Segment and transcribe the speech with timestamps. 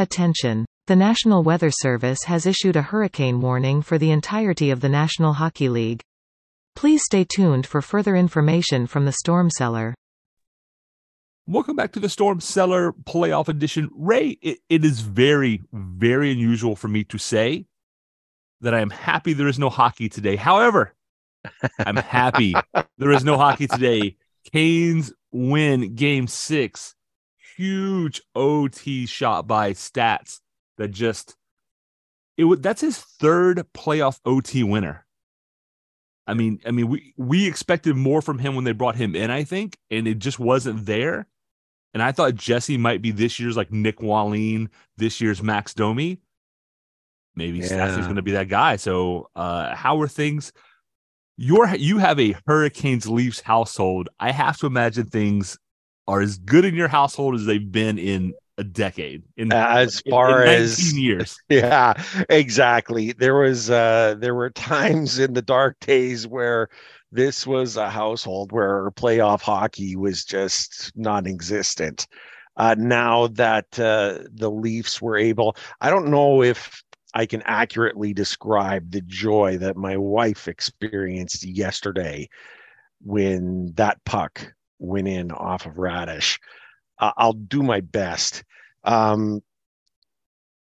[0.00, 0.64] Attention!
[0.86, 5.34] The National Weather Service has issued a hurricane warning for the entirety of the National
[5.34, 6.00] Hockey League.
[6.74, 9.94] Please stay tuned for further information from the Storm Cellar.
[11.46, 13.90] Welcome back to the Storm Cellar Playoff Edition.
[13.94, 17.66] Ray, it, it is very, very unusual for me to say
[18.62, 20.36] that I am happy there is no hockey today.
[20.36, 20.94] However,
[21.78, 22.54] I'm happy
[22.96, 24.16] there is no hockey today.
[24.50, 26.94] Canes win game six.
[27.60, 30.40] Huge OT shot by stats
[30.78, 31.36] that just
[32.38, 35.04] it would that's his third playoff OT winner.
[36.26, 39.30] I mean, I mean, we we expected more from him when they brought him in,
[39.30, 41.26] I think, and it just wasn't there.
[41.92, 46.18] And I thought Jesse might be this year's like Nick Wallin, this year's Max Domi.
[47.34, 47.66] Maybe yeah.
[47.66, 48.76] Stassy's going to be that guy.
[48.76, 50.50] So, uh, how are things?
[51.36, 54.08] Your you have a Hurricanes Leafs household.
[54.18, 55.58] I have to imagine things
[56.10, 60.42] are as good in your household as they've been in a decade in as far
[60.42, 61.38] in, in as years.
[61.48, 61.94] Yeah
[62.28, 63.12] exactly.
[63.12, 66.68] There was uh there were times in the dark days where
[67.12, 72.08] this was a household where playoff hockey was just non-existent.
[72.56, 76.82] Uh now that uh the leafs were able i don't know if
[77.14, 82.28] i can accurately describe the joy that my wife experienced yesterday
[83.00, 86.38] when that puck went in off of Raddysh.
[86.98, 88.42] uh, I'll do my best.
[88.84, 89.42] Um,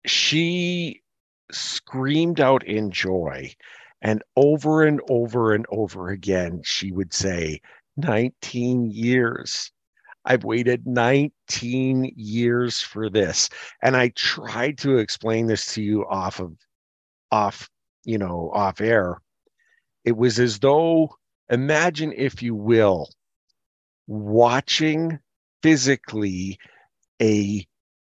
[0.06, 1.02] she
[1.50, 3.54] screamed out in joy.
[4.00, 7.60] And over and over and over again, she would say,
[7.96, 9.70] 19 years.
[10.24, 13.48] I've waited 19 years for this.
[13.82, 16.56] And I tried to explain this to you off of,
[17.30, 17.68] off,
[18.04, 19.20] you know, off air.
[20.04, 21.14] It was as though,
[21.48, 23.08] imagine, if you will,
[24.06, 25.18] watching
[25.62, 26.58] physically
[27.20, 27.66] a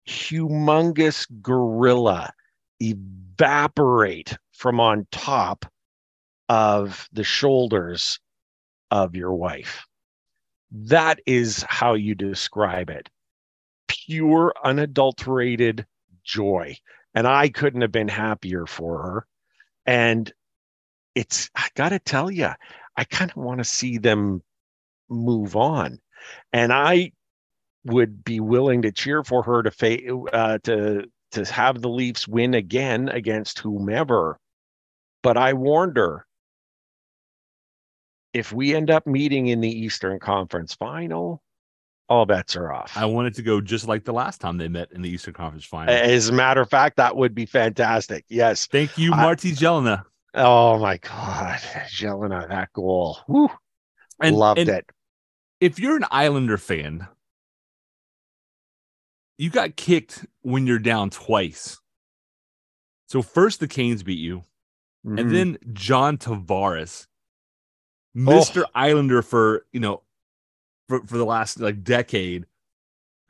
[0.09, 2.33] humongous gorilla
[2.81, 5.67] evaporate from on top
[6.49, 8.19] of the shoulders
[8.91, 9.87] of your wife.
[10.71, 13.09] That is how you describe it.
[13.89, 15.87] Pure, unadulterated
[16.23, 16.77] joy.
[17.15, 19.27] And I couldn't have been happier for her.
[19.87, 20.33] And
[21.15, 22.51] it's, I got to tell you,
[22.97, 24.43] I kind of want to see them
[25.15, 25.99] move on.
[26.53, 27.13] And I
[27.85, 32.29] would be willing to cheer for her to fa- uh, to to have the Leafs
[32.29, 34.39] win again against whomever.
[35.23, 36.27] But I warned her
[38.33, 41.43] if we end up meeting in the Eastern Conference final,
[42.09, 42.97] all bets are off.
[42.97, 45.65] I wanted to go just like the last time they met in the Eastern Conference
[45.65, 45.95] final.
[45.95, 48.25] As a matter of fact, that would be fantastic.
[48.29, 48.67] Yes.
[48.67, 50.05] Thank you, Marty Gelinas.
[50.35, 53.19] Oh my God, Gelinas, that goal.
[53.29, 53.49] Woo.
[54.21, 54.91] And, Loved and it.
[55.65, 57.09] If you're an Islander fan,
[59.39, 61.81] you got kicked when you're down twice.
[63.09, 64.43] So first the Canes beat you,
[65.07, 65.19] mm-hmm.
[65.19, 67.07] and then John Tavares,
[68.15, 68.65] Mr.
[68.65, 68.71] Oh.
[68.75, 70.03] Islander for you know
[70.87, 72.45] for, for the last like decade,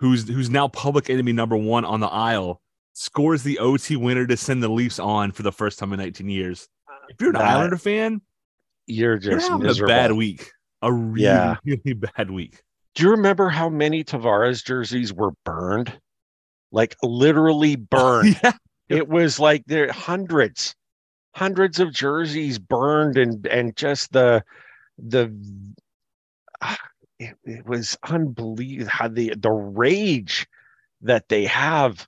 [0.01, 2.61] who's who's now public enemy number one on the Isle,
[2.95, 6.29] scores the OT winner to send the Leafs on for the first time in 19
[6.29, 6.69] years.
[7.09, 8.23] If you're an that, Islander fan,
[8.89, 10.51] you're just you're having a bad week,
[10.85, 11.57] a really, yeah.
[11.65, 12.63] really bad week.
[12.95, 15.93] Do you remember how many Tavares jerseys were burned?
[16.71, 18.39] Like literally burned.
[18.43, 18.53] yeah.
[18.89, 20.77] It was like there hundreds,
[21.35, 24.45] hundreds of jerseys burned and and just the
[24.99, 25.35] the
[27.19, 30.47] it, it was unbelievable how the the rage
[31.01, 32.07] that they have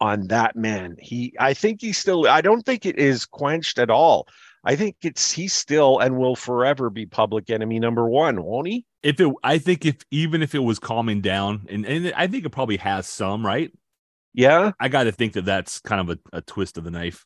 [0.00, 0.96] on that man.
[1.00, 4.28] He I think he's still I don't think it is quenched at all.
[4.64, 8.84] I think it's he's still and will forever be public enemy number one, won't he?
[9.02, 12.44] If it, I think if even if it was calming down, and and I think
[12.44, 13.72] it probably has some, right?
[14.34, 17.24] Yeah, I got to think that that's kind of a, a twist of the knife.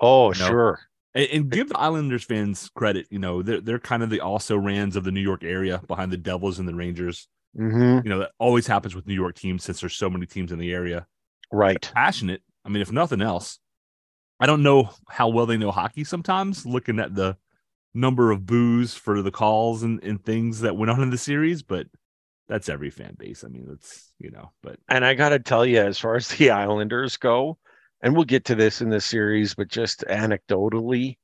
[0.00, 0.48] Oh, you know?
[0.48, 0.80] sure.
[1.14, 3.06] And, and, give the Islanders fans credit.
[3.10, 6.12] You know, they're they're kind of the also rans of the New York area behind
[6.12, 7.28] the Devils and the Rangers.
[7.58, 8.06] Mm-hmm.
[8.06, 10.58] You know, that always happens with New York teams since there's so many teams in
[10.58, 11.06] the area.
[11.52, 11.80] Right.
[11.82, 12.42] They're passionate.
[12.64, 13.58] I mean, if nothing else,
[14.40, 17.36] I don't know how well they know hockey sometimes, looking at the
[17.92, 21.62] number of boos for the calls and, and things that went on in the series,
[21.62, 21.86] but
[22.48, 23.44] that's every fan base.
[23.44, 26.50] I mean, that's you know, but and I gotta tell you, as far as the
[26.50, 27.58] Islanders go,
[28.02, 31.18] and we'll get to this in the series, but just anecdotally,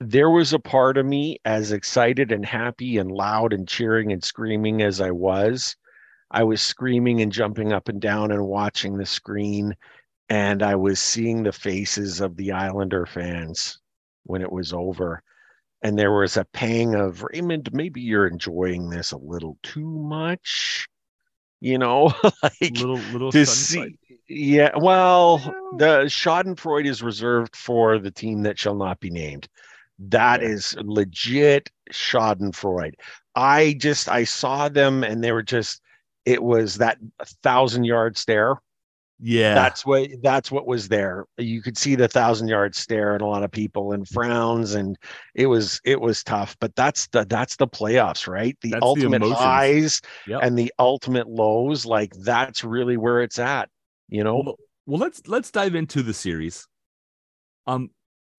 [0.00, 4.22] there was a part of me as excited and happy and loud and cheering and
[4.22, 5.76] screaming as I was.
[6.30, 9.76] I was screaming and jumping up and down and watching the screen
[10.28, 13.78] and I was seeing the faces of the Islander fans
[14.24, 15.22] when it was over.
[15.82, 20.88] And there was a pang of Raymond, maybe you're enjoying this a little too much,
[21.60, 22.12] you know,
[22.42, 23.96] like little little to see.
[24.28, 25.38] Yeah, well,
[25.76, 29.48] the Schadenfreude is reserved for the team that shall not be named.
[29.98, 30.48] That Yeah.
[30.48, 32.94] is legit Schadenfreude.
[33.36, 35.80] I just I saw them and they were just
[36.24, 36.98] it was that
[37.42, 38.56] thousand yard stare.
[39.18, 39.54] Yeah.
[39.54, 41.24] That's what that's what was there.
[41.38, 44.98] You could see the thousand yard stare in a lot of people and frowns, and
[45.34, 46.54] it was it was tough.
[46.60, 48.56] But that's the that's the playoffs, right?
[48.60, 49.38] The That's ultimate emotions.
[49.38, 50.40] highs Yep.
[50.42, 51.86] and the ultimate lows.
[51.86, 53.70] Like that's really where it's at.
[54.08, 56.66] You know, well, well, let's let's dive into the series.
[57.66, 57.90] Um,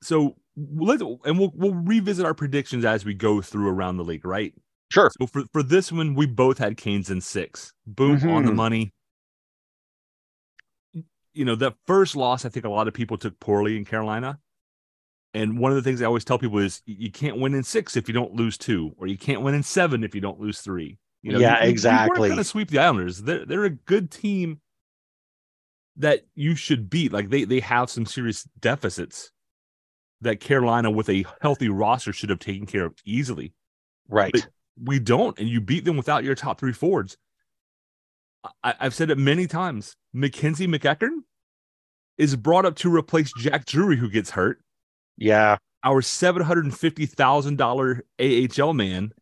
[0.03, 4.25] so let's and we'll we'll revisit our predictions as we go through around the league,
[4.25, 4.53] right?
[4.91, 5.11] sure.
[5.19, 7.73] So for for this one, we both had Canes in six.
[7.87, 8.55] Boom on the Mhm.
[8.55, 8.93] money.
[11.37, 14.39] You know, that first loss, I think a lot of people took poorly in Carolina.
[15.33, 17.95] And one of the things I always tell people is you can't win in six
[17.95, 20.61] if you don't lose two, or you can't win in seven if you don't lose
[20.61, 20.97] three.
[21.21, 22.29] You know, Yeah, you, exactly.
[22.29, 23.21] going to sweep the Islanders.
[23.21, 24.61] They're they're a good team
[25.97, 27.11] that you should beat.
[27.11, 29.31] Like they they have some serious deficits
[30.21, 33.53] that Carolina with a healthy roster should have taken care of easily
[34.09, 34.31] Right.
[34.33, 34.47] but-
[34.81, 37.17] we don't, and you beat them without your top three forwards.
[38.63, 39.95] I, I've said it many times.
[40.15, 41.19] MacKenzie MacEachern
[42.17, 44.59] is brought up to replace Jack Drury, who gets hurt.
[45.17, 45.57] yeah.
[45.83, 49.13] Our seven hundred and fifty thousand dollar AHL man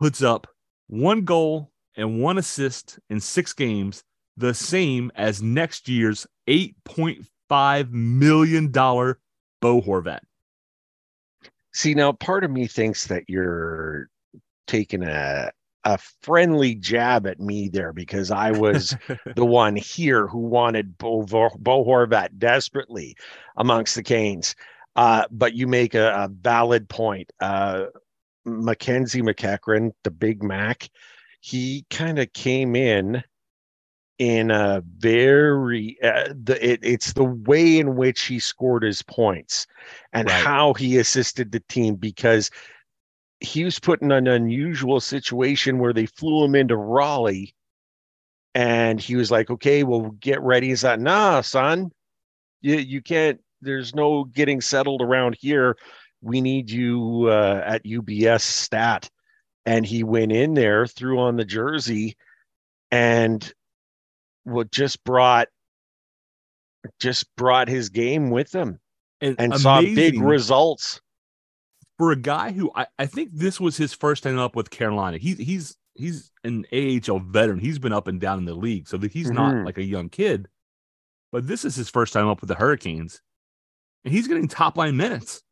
[0.00, 0.46] puts up
[0.86, 4.02] one goal and one assist in six games,
[4.36, 9.18] the same as next year's eight point five million dollar
[9.60, 10.20] Bo Horvat.
[11.74, 14.08] See, now part of me thinks that you're
[14.66, 15.50] taking a
[15.86, 18.96] a friendly jab at me there because I was
[19.36, 23.16] the one here who wanted Bo, Bo Horvat desperately
[23.56, 24.56] amongst the Canes.
[24.96, 27.30] Uh, but you make a, a valid point.
[27.40, 27.84] Uh,
[28.46, 30.90] MacKenzie MacEachern, the Big Mac,
[31.40, 33.22] he kind of came in
[34.18, 39.66] in a very uh, the it, it's the way in which he scored his points
[40.14, 40.42] and Right.
[40.42, 42.50] how he assisted the team because
[43.40, 47.54] he was put in an unusual situation where they flew him into Raleigh
[48.54, 50.68] and he was like, okay, well, get ready.
[50.68, 51.90] He's like, nah, son,
[52.62, 55.76] you, you can't, there's no getting settled around here.
[56.22, 59.10] We need you uh, at UBS stat.
[59.66, 62.16] And he went in there, threw on the jersey,
[62.90, 63.52] and
[64.44, 65.48] what just brought
[67.00, 68.78] just brought his game with him
[69.20, 71.00] and saw big results.
[71.98, 75.18] For a guy who I, I think this was his first time up with Carolina.
[75.18, 77.58] He's he's he's an AHL veteran.
[77.58, 79.64] He's been up and down in the league, so that he's not Mhm.
[79.66, 80.48] like a young kid.
[81.32, 83.20] But this is his first time up with the Hurricanes,
[84.04, 85.42] and he's getting top line minutes.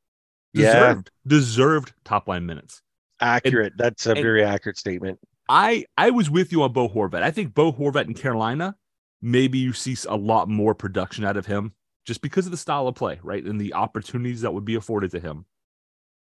[0.52, 0.72] Yeah.
[0.72, 2.80] Deserved, deserved top line minutes.
[3.20, 3.72] Accurate.
[3.76, 5.18] That's a and- very accurate statement.
[5.48, 7.22] I I was with you on Bo Horvat.
[7.22, 8.76] I think Bo Horvat in Carolina,
[9.20, 11.74] maybe you see a lot more production out of him
[12.06, 15.10] just because of the style of play, right, and the opportunities that would be afforded
[15.10, 15.44] to him.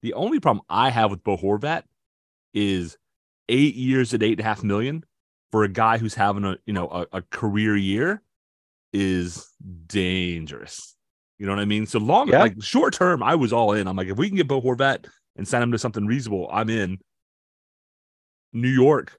[0.02, 1.82] The only problem I have with Bo Horvat
[2.54, 2.96] is
[3.48, 5.04] eight years at eight and a half million
[5.52, 8.22] for a guy who's having a you know a, a career year
[8.92, 9.46] is
[9.86, 10.96] dangerous.
[11.38, 11.86] You know what I mean?
[11.86, 12.40] So long, Yeah.
[12.40, 13.86] like short term, I was all in.
[13.86, 15.06] I'm like, if we can get Bo Horvat
[15.36, 16.98] and sign him to something reasonable, I'm in.
[18.52, 19.18] New York,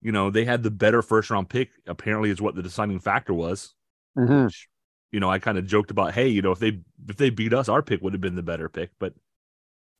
[0.00, 3.34] you know, they had the better first round pick, apparently, is what the deciding factor
[3.34, 3.74] was.
[4.16, 4.44] Mhm.
[4.44, 4.68] Which,
[5.10, 7.52] you know, I kind of joked about, hey, you know, if they if they beat
[7.52, 8.90] us, our pick would have been the better pick.
[9.00, 9.14] But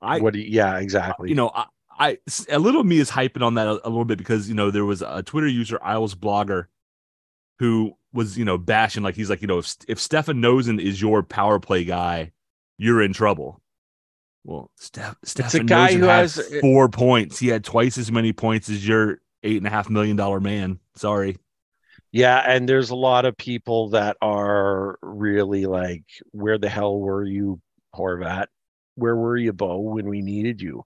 [0.01, 1.29] I what do you, yeah, exactly.
[1.29, 1.67] you know, I,
[1.99, 2.19] I
[2.51, 4.71] a little of me is hyping on that a, a little bit because you know
[4.71, 6.67] there was a Twitter user, Isles blogger,
[7.59, 11.01] who was you know bashing like he's like you know if if Stefan Noesen is
[11.01, 12.33] your power play guy,
[12.79, 13.61] you're in trouble.
[14.45, 17.39] Well, Steph, Stefan guy Noesen who had has- uh, four points.
[17.39, 20.79] He had twice as many points as your eight and a half million dollar man.
[20.95, 21.37] Sorry.
[22.13, 27.25] Yeah, and there's a lot of people that are really like, where the hell were
[27.25, 27.61] you,
[27.95, 28.47] Horvat?
[28.97, 30.85] Where were you, Bo, when we needed you?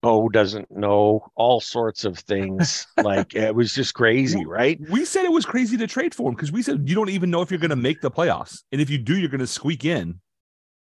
[0.00, 2.86] Bo doesn't know all sorts of things.
[3.02, 4.78] like it was just crazy, right?
[4.90, 7.30] We said it was crazy to trade for him because we said you don't even
[7.30, 9.46] know if you're going to make the playoffs, and if you do, you're going to
[9.46, 10.20] squeak in.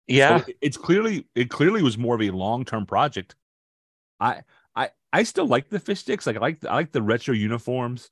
[0.06, 0.40] Yeah.
[0.40, 3.36] So it's clearly it clearly was more of a long term project.
[4.18, 4.42] I
[4.74, 6.26] I I still like the fish sticks.
[6.26, 8.10] Like I like I like the retro uniforms.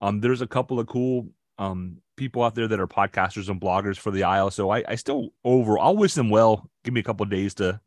[0.00, 3.96] Um, there's a couple of cool um people out there that are podcasters and bloggers
[3.96, 4.50] for the Isle.
[4.50, 6.68] So I I still overall I'll wish them well.
[6.84, 7.80] Give me a couple of days to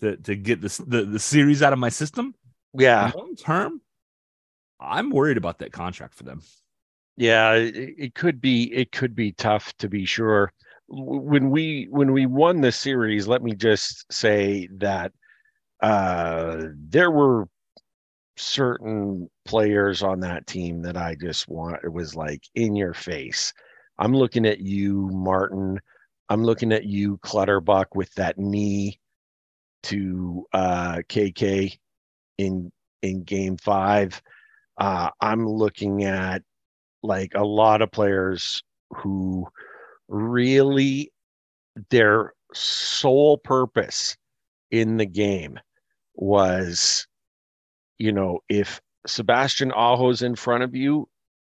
[0.00, 2.34] to to get this the the series out of my system.
[2.74, 3.10] yeah.
[3.14, 3.80] Long term,
[4.78, 6.42] I'm worried about that contract for them.
[7.16, 10.52] Yeah, it, it could be it could be tough to be sure.
[10.88, 15.12] When we when we won the series, let me just say that
[15.82, 17.48] uh there were
[18.36, 23.52] certain players on that team that I just want it was like in your face.
[23.98, 25.80] I'm looking at you, Martin.
[26.28, 28.98] I'm looking at you, Clutterbuck, with that knee
[29.84, 31.78] to uh, KK
[32.38, 34.20] in in Game Five.
[34.78, 36.42] Uh, I'm looking at
[37.02, 39.46] like a lot of players who
[40.08, 41.10] really
[41.90, 44.16] their sole purpose
[44.70, 45.58] in the game
[46.14, 47.06] was,
[47.98, 51.08] you know, if Sebastian Aho's in front of you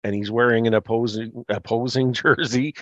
[0.03, 2.75] and he's wearing an opposing opposing jersey,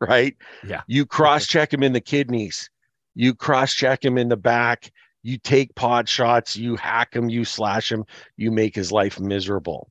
[0.00, 0.36] right?
[0.66, 0.82] Yeah.
[0.86, 2.70] You cross check him in the kidneys.
[3.14, 4.90] You cross check him in the back.
[5.22, 6.56] You take pod shots.
[6.56, 7.28] You hack him.
[7.28, 8.04] You slash him.
[8.36, 9.90] You make his life miserable.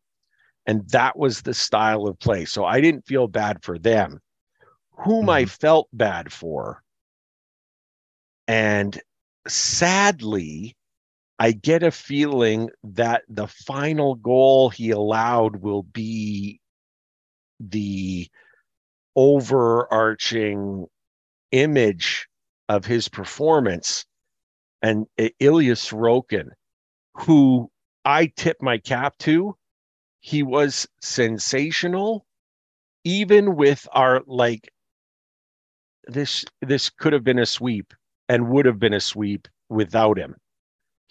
[0.68, 2.46] And that was the style of play.
[2.46, 4.20] So I didn't feel bad for them.
[4.92, 5.50] Whom I mm-hmm.
[5.50, 6.84] felt bad for.
[8.48, 9.00] And
[9.48, 10.76] sadly,
[11.42, 16.62] I get a feeling that the final goal he allowed will be
[17.60, 18.30] the
[19.16, 20.86] overarching
[21.52, 22.28] image
[22.70, 24.06] of his performance.
[24.84, 25.08] And
[25.40, 26.50] Ilya Sorokin,
[27.16, 27.72] who
[28.06, 29.58] I tip my cap to,
[30.20, 32.28] he was sensational,
[33.04, 34.70] even with our like
[36.06, 37.96] this this could have been a sweep
[38.30, 40.36] and would have been a sweep without him.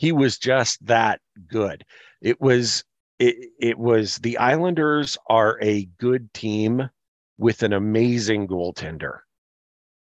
[0.01, 1.85] He was just that good.
[2.23, 2.85] It was
[3.19, 6.89] it, it was the Islanders are a good team
[7.37, 9.19] with an amazing goaltender.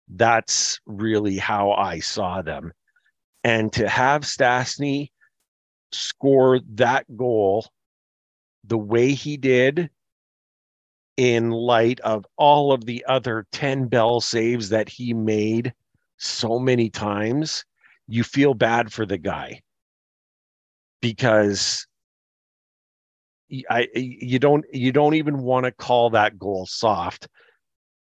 [0.07, 2.73] That's really how I saw them.
[3.43, 5.11] And to have Stastny
[5.91, 7.67] score that goal
[8.63, 9.91] the way he did
[11.17, 15.75] in light of all of the other 10 bell saves that he made
[16.19, 17.65] so many times,
[18.07, 19.61] you feel bad for the guy
[21.01, 21.87] because
[23.71, 27.29] I you don't you don't even want to call that goal soft.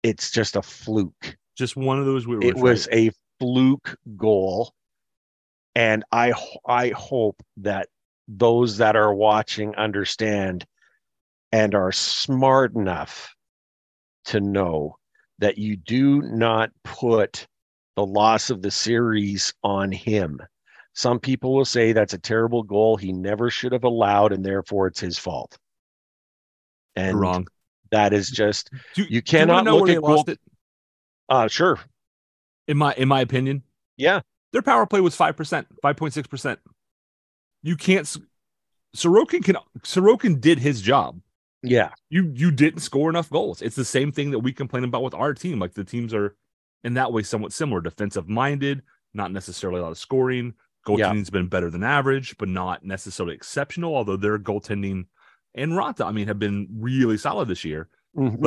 [0.03, 1.37] It's just a fluke.
[1.57, 2.25] Just one of those.
[2.41, 2.97] It was right?
[2.97, 4.73] a fluke goal,
[5.75, 6.33] and I
[6.65, 7.87] I hope that
[8.27, 10.65] those that are watching understand
[11.51, 13.35] and are smart enough
[14.25, 14.95] to know
[15.39, 17.47] that you do not put
[17.95, 20.39] the loss of the series on him.
[20.93, 24.87] Some people will say that's a terrible goal he never should have allowed, and therefore
[24.87, 25.57] it's his fault.
[26.95, 27.47] And wrong.
[27.91, 30.23] That is just do, you cannot know look where at goal.
[30.27, 30.39] It?
[31.29, 31.79] Uh sure.
[32.67, 33.63] In my in my opinion,
[33.97, 34.21] yeah,
[34.53, 36.59] their power play was five percent, five point six percent.
[37.63, 38.05] You can't.
[38.95, 39.57] Sorokin can.
[39.79, 41.19] Sorokin did his job.
[41.63, 43.61] Yeah, you you didn't score enough goals.
[43.61, 45.59] It's the same thing that we complain about with our team.
[45.59, 46.35] Like the teams are
[46.83, 48.81] in that way somewhat similar, defensive minded,
[49.13, 50.53] not necessarily a lot of scoring.
[50.85, 51.39] Goaltending's yeah.
[51.39, 53.95] been better than average, but not necessarily exceptional.
[53.95, 55.05] Although their goaltending
[55.53, 57.89] and Raanta, I mean, have been really solid this year.
[58.17, 58.41] Mm-hmm.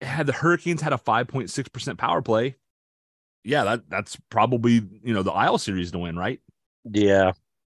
[0.00, 2.56] But had the Hurricanes had a 5.6% power play,
[3.44, 6.40] yeah, that that's probably you know the Isle series to win, right?
[6.90, 7.32] Yeah.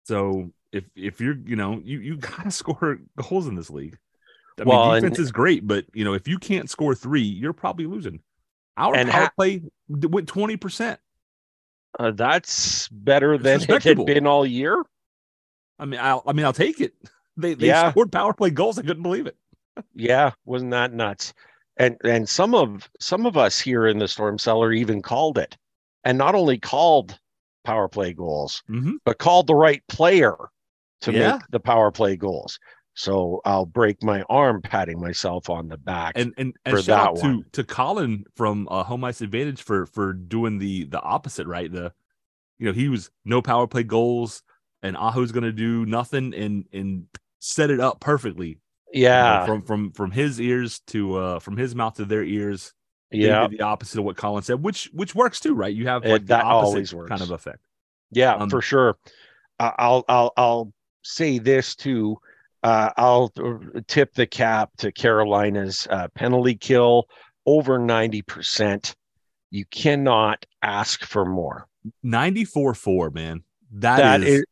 [0.05, 3.99] So if if you're you know you you gotta score goals in this league.
[4.59, 7.23] I well, mean, defense and, is great, but you know if you can't score three,
[7.23, 8.21] you're probably losing.
[8.77, 11.01] Our power ha- play went twenty percent.
[11.99, 14.85] Uh, that's better than it had been all year.
[15.79, 16.95] I mean, I'll, I mean, I'll take it.
[17.37, 17.91] They they yeah.
[17.91, 18.79] scored power play goals.
[18.79, 19.37] I couldn't believe it.
[19.95, 21.35] yeah, wasn't that nuts?
[21.77, 25.57] And and some of some of us here in the storm cellar even called it,
[26.05, 27.19] and not only called
[27.65, 28.95] power play goals, mm-hmm.
[29.05, 30.37] but called the right player
[31.01, 31.33] to yeah.
[31.33, 32.59] make the power play goals.
[32.95, 36.13] So I'll break my arm patting myself on the back.
[36.17, 37.43] And and, and for shout that out one.
[37.43, 41.71] to to Colin from uh, Home Ice Advantage for for doing the the opposite, right?
[41.71, 41.93] The
[42.59, 44.43] you know he was no power play goals,
[44.83, 47.07] and Aho's going to do nothing, and and
[47.41, 48.59] set it up perfectly.
[48.93, 52.23] Yeah, you know, from from from his ears to uh from his mouth to their
[52.23, 52.73] ears.
[53.11, 55.75] Yeah, the opposite of what Colin said, which which works too, right?
[55.75, 57.09] You have like it, that the opposite always works.
[57.09, 57.59] kind of effect.
[58.11, 58.97] Yeah, Um, for sure.
[59.59, 60.73] I'll I'll I'll
[61.03, 62.19] say this too.
[62.65, 63.31] Uh, I'll
[63.87, 67.07] tip the cap to Carolina's uh, penalty kill
[67.47, 68.97] over ninety percent.
[69.51, 71.69] You cannot ask for more.
[72.03, 73.45] 94 4, man.
[73.73, 74.45] That that is, is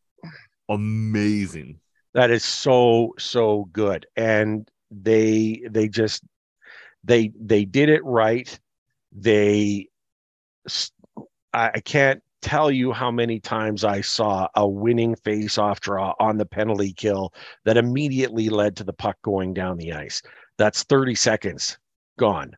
[0.68, 1.80] amazing.
[2.14, 6.22] that is so so good and they they just
[7.02, 8.60] they they did it right
[9.10, 9.88] they
[11.52, 16.36] I can't tell you how many times i saw a winning face off draw on
[16.36, 17.32] the penalty kill
[17.64, 20.20] that immediately led to the puck going down the ice
[20.58, 21.78] that's 30 seconds
[22.18, 22.52] gone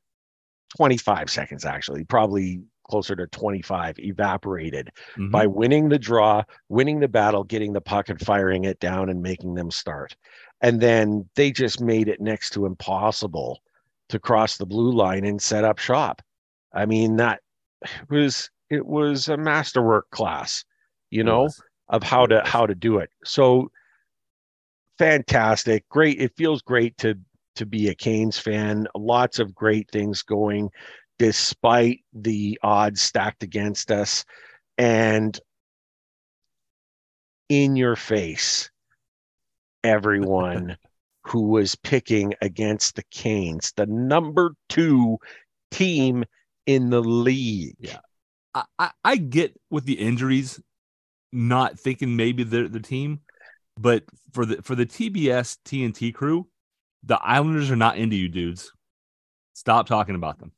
[0.77, 5.31] 25 seconds actually probably closer to 25 evaporated Mhm.
[5.31, 9.23] by winning the draw, winning the battle, getting the puck and firing it down and
[9.23, 10.15] making them start.
[10.61, 13.63] And then they just made it next to impossible
[14.11, 16.21] to cross the blue line and set up shop.
[16.75, 17.41] I mean, that
[18.11, 20.65] was it was a masterwork class,
[21.11, 21.49] you know,
[21.89, 23.11] of how to how to do it.
[23.25, 23.71] So
[24.99, 26.21] fantastic, great.
[26.21, 27.19] It feels great to
[27.57, 28.87] to be a Canes fan.
[28.95, 30.71] Lots of great things going
[31.19, 34.25] despite the odds stacked against us
[34.79, 35.39] and
[37.49, 38.71] in your face
[39.85, 40.77] everyone
[41.27, 45.19] who was picking against the Canes, the number 2
[45.71, 46.25] team
[46.67, 47.77] in the league.
[47.79, 47.99] Yeah.
[48.55, 50.61] I, I, I get with the injuries,
[51.33, 53.21] not thinking maybe they're the team,
[53.79, 56.47] but for the for the TBS TNT crew,
[57.03, 58.73] the Islanders are not into you dudes.
[59.55, 60.53] Stop talking about them.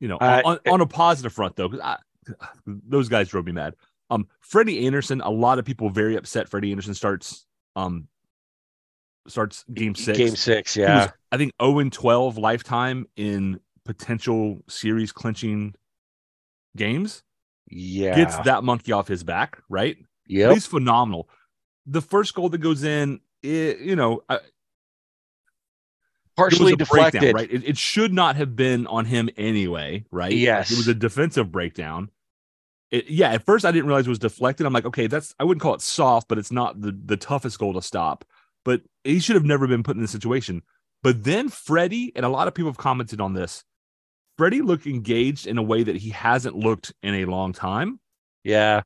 [0.00, 1.96] You know, Uh, on, on a positive front though, because
[2.66, 3.74] those guys drove me mad.
[4.10, 6.48] Um, Freddie Andersen, a lot of people very upset.
[6.48, 8.08] Freddie Andersen starts um
[9.26, 10.18] starts game six.
[10.18, 11.04] Game 6, yeah.
[11.04, 15.74] was, I think 0 and 12 lifetime in potential series clinching
[16.76, 17.22] games.
[17.68, 18.14] yeah.
[18.16, 19.96] Gets that monkey off his back, right?
[20.26, 20.52] Yeah.
[20.52, 21.28] He's phenomenal.
[21.86, 24.40] The first goal that goes in, it, you know, was
[26.36, 27.20] partially deflected.
[27.20, 27.52] breakdown, right?
[27.52, 30.32] It, it should not have been on him anyway, right?
[30.32, 30.70] Yes.
[30.70, 32.10] it was a defensive breakdown.
[32.90, 34.66] It, yeah, at first I didn't realize it was deflected.
[34.66, 37.58] I'm like, okay, that's I wouldn't call it soft, but it's not the the toughest
[37.58, 38.24] goal to stop.
[38.64, 40.62] But he should have never been put in this situation.
[41.02, 43.64] But then Freddie, and a lot of people have commented on this.
[44.36, 48.00] Freddie looked engaged in a way that he hasn't looked in a long time,
[48.42, 48.82] Yeah.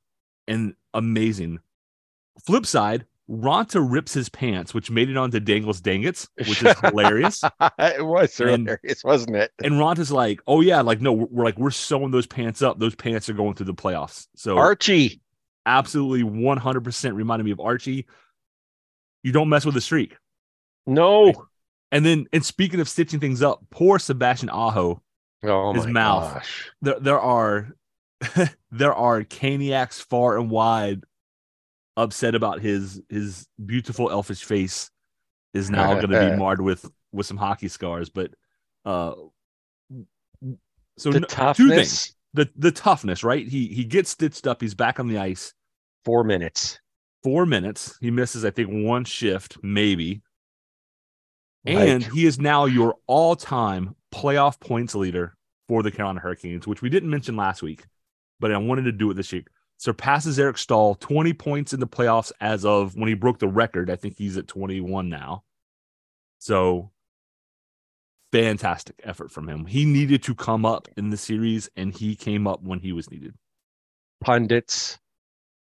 [0.47, 1.61] and amazing.
[2.47, 7.43] Flip side, Raanta rips his pants, which made it onto Dangles Dangits, which is hilarious.
[7.79, 9.53] it was And- hilarious, wasn't it?
[9.63, 12.79] And Raanta's like, "Oh yeah, like no, we're, we're like we're sewing those pants up.
[12.79, 15.21] Those pants are going through the playoffs." So Archie.
[15.67, 18.07] absolutely 100% reminded me of Archie.
[19.23, 20.17] You don't mess with the streak.
[20.87, 21.47] No.
[21.93, 25.03] And then, and speaking of stitching things up, poor Sebastian Aho.
[25.45, 26.35] Oh His my mouth.
[26.35, 26.71] gosh.
[26.83, 27.69] There, there are,
[28.71, 31.03] there are caniacs far and wide
[31.97, 34.91] upset about his his beautiful elfish face
[35.55, 38.09] is now going to be marred with with some hockey scars.
[38.11, 38.33] But
[38.85, 39.13] uh,
[40.99, 41.57] so The no- toughness.
[41.57, 43.47] two things: the the toughness, right?
[43.47, 44.61] He he gets stitched up.
[44.61, 45.55] He's back on the ice.
[46.05, 46.81] Four minutes.
[47.23, 47.99] four minutes.
[48.01, 50.23] He misses, I think, one shift, maybe.
[51.67, 55.35] Like, And he is now your all time playoff points leader
[55.69, 57.85] for the Carolina Hurricanes, which we didn't mention last week,
[58.41, 59.49] but I wanted to do it this week.
[59.77, 63.91] Surpasses Eric Staal 20 points in the playoffs as of when he broke the record.
[63.91, 65.45] I think he's at 21 now.
[66.39, 66.91] So
[68.33, 69.67] fantastic effort from him.
[69.67, 73.11] He needed to come up in the series, and he came up when he was
[73.11, 73.35] needed.
[74.21, 74.99] pundits,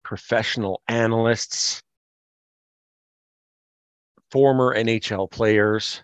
[0.04, 1.82] professional analysts,
[4.32, 6.04] former NHL players.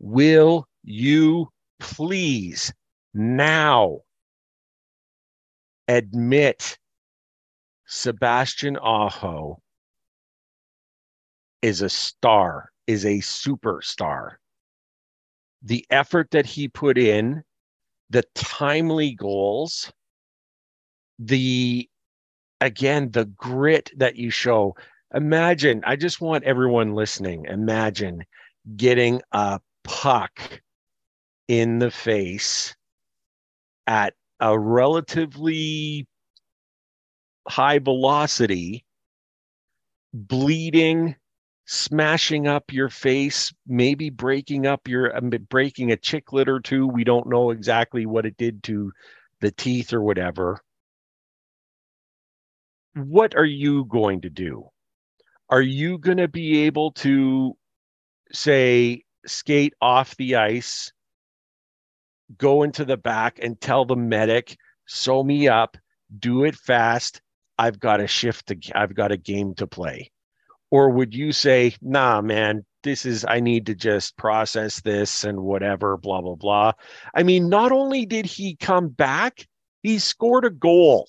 [0.00, 1.48] Will you
[1.80, 2.72] please
[3.14, 4.00] now
[5.88, 6.78] admit
[7.86, 9.60] Sebastian Aho
[11.60, 14.36] is a star, is a superstar?
[15.62, 17.42] The effort that he put in,
[18.10, 19.92] the timely goals,
[21.18, 21.88] the
[22.60, 24.74] again the grit that you show
[25.14, 28.24] imagine i just want everyone listening imagine
[28.76, 30.60] getting a puck
[31.48, 32.74] in the face
[33.86, 36.06] at a relatively
[37.48, 38.84] high velocity
[40.14, 41.16] bleeding
[41.64, 47.02] smashing up your face maybe breaking up your um, breaking a chiclet or two we
[47.02, 48.92] don't know exactly what it did to
[49.40, 50.60] the teeth or whatever
[52.94, 54.68] what are you going to do?
[55.48, 57.56] Are you going to be able to
[58.32, 60.92] say skate off the ice,
[62.36, 65.76] go into the back and tell the medic, sew me up,
[66.18, 67.20] do it fast.
[67.58, 70.10] I've got a shift to, I've got a game to play.
[70.70, 75.40] Or would you say, nah, man, this is, I need to just process this and
[75.40, 76.72] whatever, blah, blah, blah.
[77.14, 79.46] I mean, not only did he come back,
[79.82, 81.08] he scored a goal.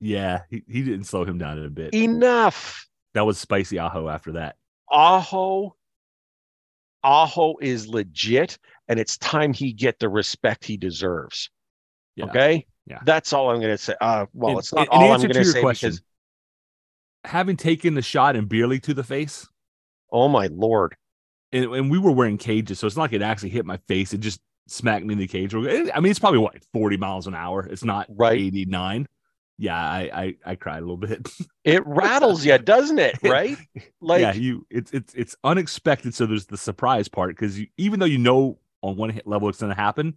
[0.00, 1.94] Yeah, he, he didn't slow him down in a bit.
[1.94, 2.86] Enough.
[3.14, 4.56] That was spicy Aho after that.
[4.90, 5.74] Aho,
[7.02, 8.58] Aho is legit,
[8.90, 11.48] and it's time he get the respect he deserves.
[12.16, 12.24] Yeah.
[12.26, 12.66] Okay.
[12.86, 12.98] Yeah.
[13.04, 13.94] That's all I'm going to say.
[14.00, 16.02] Uh, well, In- it's not in- in all I'm going to to say question, because,
[17.24, 19.46] having taken the shot and barely to the face,
[20.10, 20.96] oh my lord,
[21.52, 24.12] and, and we were wearing cages, so it's not like it actually hit my face.
[24.12, 25.54] It just smacked me in the cage.
[25.54, 25.58] I
[26.00, 27.64] mean, it's probably what 40 miles an hour.
[27.66, 28.40] It's not Right.
[28.40, 29.06] 89,
[29.58, 31.28] yeah, I I, I cried a little bit.
[31.64, 33.18] It rattles you, doesn't it?
[33.22, 33.58] Right?
[34.00, 36.14] Like yeah, you it's it's it's unexpected.
[36.14, 39.60] So there's the surprise part because even though you know on one hit level it's
[39.60, 40.16] going to happen,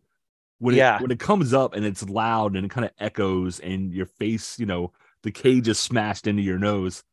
[0.60, 0.95] when Yeah.
[0.97, 4.06] it when it comes up and it's loud and it kind of echoes and your
[4.06, 4.91] face, you know,
[5.23, 7.04] the cage is smashed into your nose.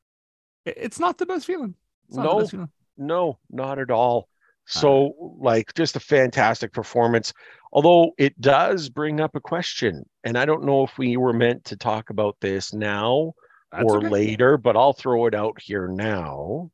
[0.67, 1.75] it- It's not the best feeling.
[2.09, 2.39] It's not the No.
[2.39, 2.69] best feeling.
[2.99, 4.29] No, not at all.
[4.67, 7.33] So, like, just a fantastic performance.
[7.73, 11.65] Although it does bring up a question, and I don't know if we were meant
[11.67, 13.33] to talk about this now
[13.73, 14.09] That's or okay.
[14.09, 16.71] later, but I'll throw it out here now.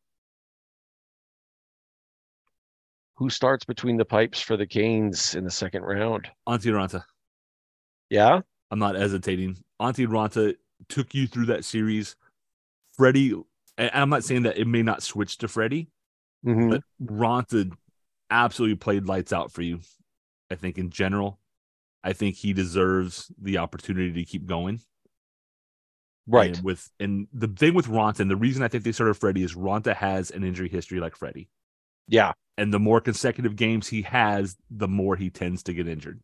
[3.16, 6.29] Who starts between the pipes for the Canes in the second round?
[6.48, 7.02] Antti Raanta.
[8.11, 9.57] Yeah, I'm not hesitating.
[9.81, 10.55] Antti Raanta
[10.88, 12.16] took you through that series.
[12.94, 13.33] Freddie,
[13.79, 15.88] and I'm not saying that it may not switch to Freddie,
[16.44, 16.70] Mhm.
[16.70, 17.74] but Raanta
[18.31, 19.81] absolutely played lights out for you.
[20.50, 21.40] I think in general,
[22.05, 24.81] I think he deserves the opportunity to keep going.
[26.29, 26.57] right.
[26.57, 29.44] And with and the thing with Raanta, and the reason I think they started Freddie
[29.44, 31.48] is Raanta has an injury history like Freddie.
[32.09, 36.21] Yeah, And the more consecutive games he has, the more he tends to get injured.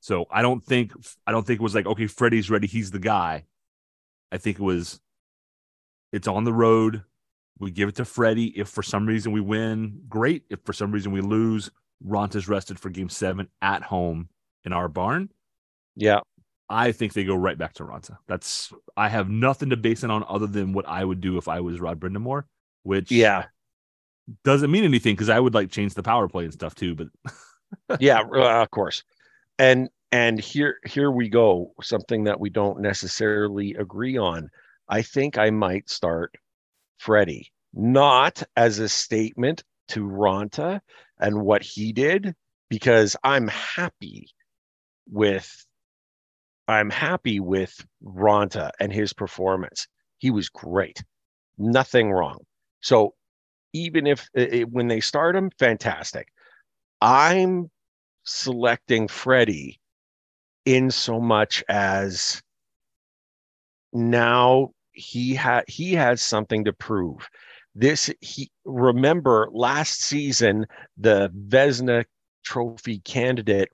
[0.00, 0.92] So I don't think
[1.26, 3.44] I don't think it was like, okay, Freddie's ready, he's the guy.
[4.32, 5.00] I think it was
[6.12, 7.02] it's on the road.
[7.58, 8.48] We give it to Freddie.
[8.58, 10.44] If for some reason we win, great.
[10.50, 11.70] If for some reason we lose,
[12.04, 14.28] Raanta's rested for game seven at home
[14.64, 15.30] in our barn.
[15.96, 16.20] yeah,
[16.68, 18.16] I think they go right back to Raanta.
[18.26, 21.46] That's I have nothing to base it on other than what I would do if
[21.46, 22.44] I was Rod Brind'Amour,
[22.82, 23.46] which yeah,
[24.44, 26.94] doesn't mean anything because I would like change the power play and stuff too.
[26.94, 27.08] But
[28.00, 28.20] yeah.
[28.20, 29.02] uh, of course.
[29.58, 31.72] And and here here we go.
[31.82, 34.48] Something that we don't necessarily agree on.
[34.88, 36.34] I think I might start
[36.98, 40.80] Freddie, not as a statement to Raanta
[41.18, 42.34] and what he did,
[42.68, 44.26] because I'm happy
[45.10, 45.66] with
[46.68, 49.88] I'm happy with Raanta and his performance.
[50.18, 51.02] He was great.
[51.58, 52.38] Nothing wrong.
[52.80, 53.14] So
[53.72, 56.28] even if it, it- when they start him, fantastic.
[57.00, 57.70] I'm
[58.24, 59.80] selecting Freddie
[60.64, 62.40] in so much as
[63.92, 67.28] now he had he has something to prove.
[67.74, 72.04] This he remember last season the Vezina
[72.44, 73.70] Trophy candidate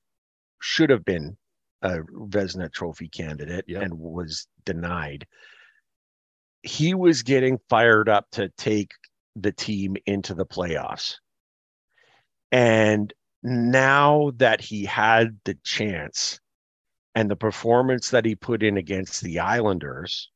[0.61, 1.37] should have been
[1.83, 3.83] a Vezina Trophy candidate Yep.
[3.83, 5.27] and was denied.
[6.63, 8.93] He was getting fired up to take
[9.43, 11.17] the team into the playoffs.
[12.51, 16.41] And now that he had the chance
[17.15, 20.31] and the performance that he put in against the Islanders,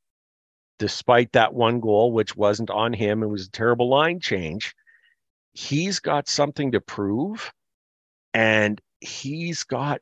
[0.78, 4.74] despite that one goal, which wasn't on him, it was a terrible line change,
[5.52, 7.52] he's got something to prove
[8.34, 10.00] and he's got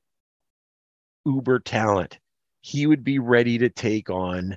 [1.25, 2.19] uber talent.
[2.61, 4.57] He would be ready to take on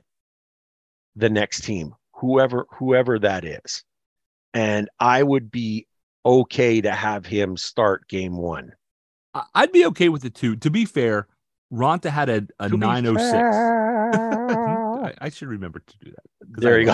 [1.16, 3.84] the next team, whoever whoever that is.
[4.54, 5.88] And I would be
[6.26, 8.74] okay to have him start game one.
[9.56, 10.56] I'd be okay with it too.
[10.58, 11.28] To be fair,
[11.74, 13.34] Raanta had a, a 906.
[15.04, 16.62] I, I should remember to do that.
[16.62, 16.94] There I you go.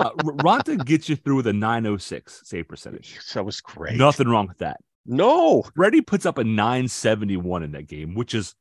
[0.00, 3.18] Uh, Raanta gets you through with a 906 save percentage.
[3.34, 3.96] That was great.
[3.96, 4.78] Nothing wrong with that.
[5.06, 5.62] No.
[5.74, 8.54] Freddie puts up a 971 in that game, which is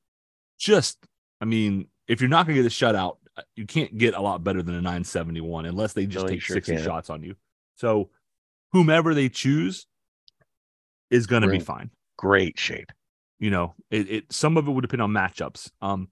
[0.59, 0.97] just,
[1.41, 4.21] I mean, if you're not going to get a shutout, uh, you can't get a
[4.21, 6.83] lot better than a 971 unless they just No, take sure 60 can't.
[6.85, 7.35] shots on you.
[7.77, 8.09] So,
[8.73, 9.87] whomever they choose
[11.09, 11.89] is going to be fine.
[12.17, 12.91] Great shape.
[13.39, 15.71] You know, it, it some of it would depend on matchups.
[15.81, 16.09] Um,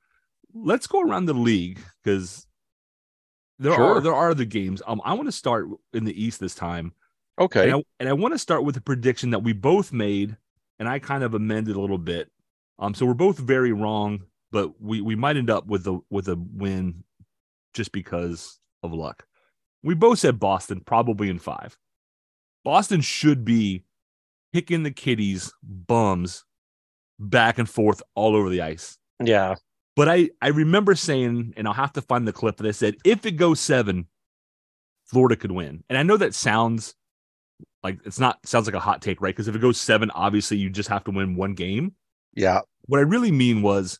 [0.54, 2.47] let's go around the league because
[3.60, 3.97] there Sure.
[3.97, 4.82] are there are other games.
[4.86, 6.93] Um, I want to start in the East this time.
[7.39, 7.69] Okay.
[7.69, 10.38] And I, and I want to start with a prediction that we both made,
[10.80, 12.32] and I kind of amended a little bit.
[12.80, 16.28] Um, so we're both very wrong, but we we might end up with a with
[16.28, 17.04] a win
[17.73, 19.25] just because of luck.
[19.86, 21.78] We both said Boston probably in five.
[22.63, 23.84] Boston should be
[24.52, 26.43] kicking the kitties bums
[27.19, 28.98] back and forth all over the ice.
[29.24, 29.56] yeah.
[29.95, 32.95] But I I remember saying, and I'll have to find the clip that I said
[33.06, 34.08] if it goes seven,
[35.06, 35.84] Florida could win.
[35.88, 36.95] And I know that sounds
[37.84, 39.34] like it's not sounds like a hot take, right?
[39.34, 41.93] Because if it goes seven, obviously you just have to win one game.
[42.34, 42.62] Yeah.
[42.88, 44.00] What I really mean was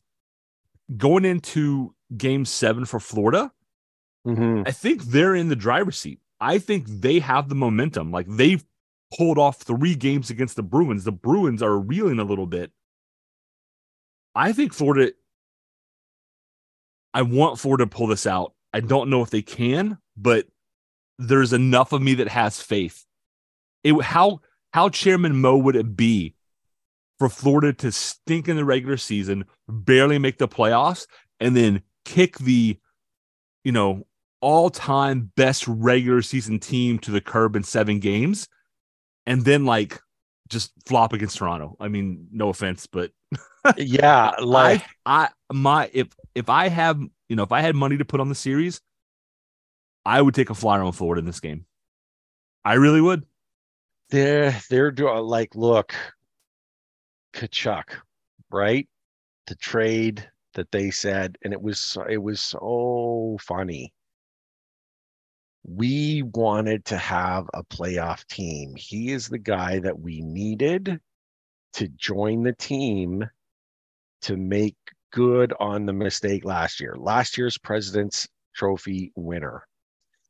[0.98, 3.52] going into game seven for Florida,
[4.26, 6.20] hmm I think they're in the driver's seat.
[6.40, 8.12] I think they have the momentum.
[8.12, 8.64] Like they've
[9.16, 11.04] pulled off three games against the Bruins.
[11.04, 12.72] The Bruins are reeling a little bit.
[14.34, 15.14] I think Florida,
[17.14, 18.54] I want Florida to pull this out.
[18.74, 20.48] I don't know if they can, but
[21.18, 23.06] there's enough of me that has faith.
[23.84, 24.42] It how
[24.74, 26.36] how Chairman Mo would it be
[27.20, 31.08] for Florida to stink in the regular season, barely make the playoffs,
[31.40, 32.78] and then kick the,
[33.64, 34.06] you know,
[34.42, 38.48] all time best regular season team to the curb in seven games
[39.26, 40.00] and then like
[40.50, 41.76] just flop against Toronto.
[41.80, 43.12] I mean, no offense, but
[43.78, 47.98] yeah, like I, I my if if I have you know if I had money
[47.98, 48.82] to put on the series,
[50.06, 51.66] I would take a flyer on Florida in this game.
[52.64, 53.26] I really would.
[54.10, 55.96] They're they're doing like look,
[57.34, 57.86] Tkachuk,
[58.52, 58.88] right?
[59.48, 63.94] The trade that they said, and it was it was so funny.
[65.68, 68.76] We wanted to have a playoff team.
[68.76, 71.00] He is the guy that we needed
[71.74, 73.28] to join the team
[74.22, 74.76] to make
[75.12, 76.96] good on the mistake last year.
[76.98, 79.68] Last year's President's Trophy winner.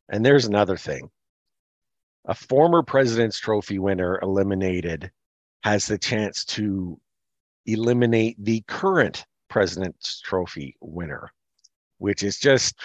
[0.09, 1.09] And there's another thing
[2.27, 5.11] a former President's Trophy winner eliminated
[5.63, 6.99] has the chance to
[7.65, 11.31] eliminate the current President's Trophy winner,
[11.97, 12.79] which is just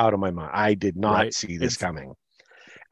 [0.00, 0.50] out of my mind.
[0.52, 1.34] I did not right.
[1.34, 1.76] see this it's...
[1.76, 2.14] coming.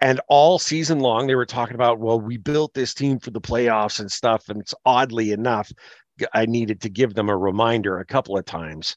[0.01, 3.41] And all season long, they were talking about, well, we built this team for the
[3.41, 4.49] playoffs and stuff.
[4.49, 5.73] And it's oddly enough,
[6.33, 8.97] I needed to give them a reminder a couple of times.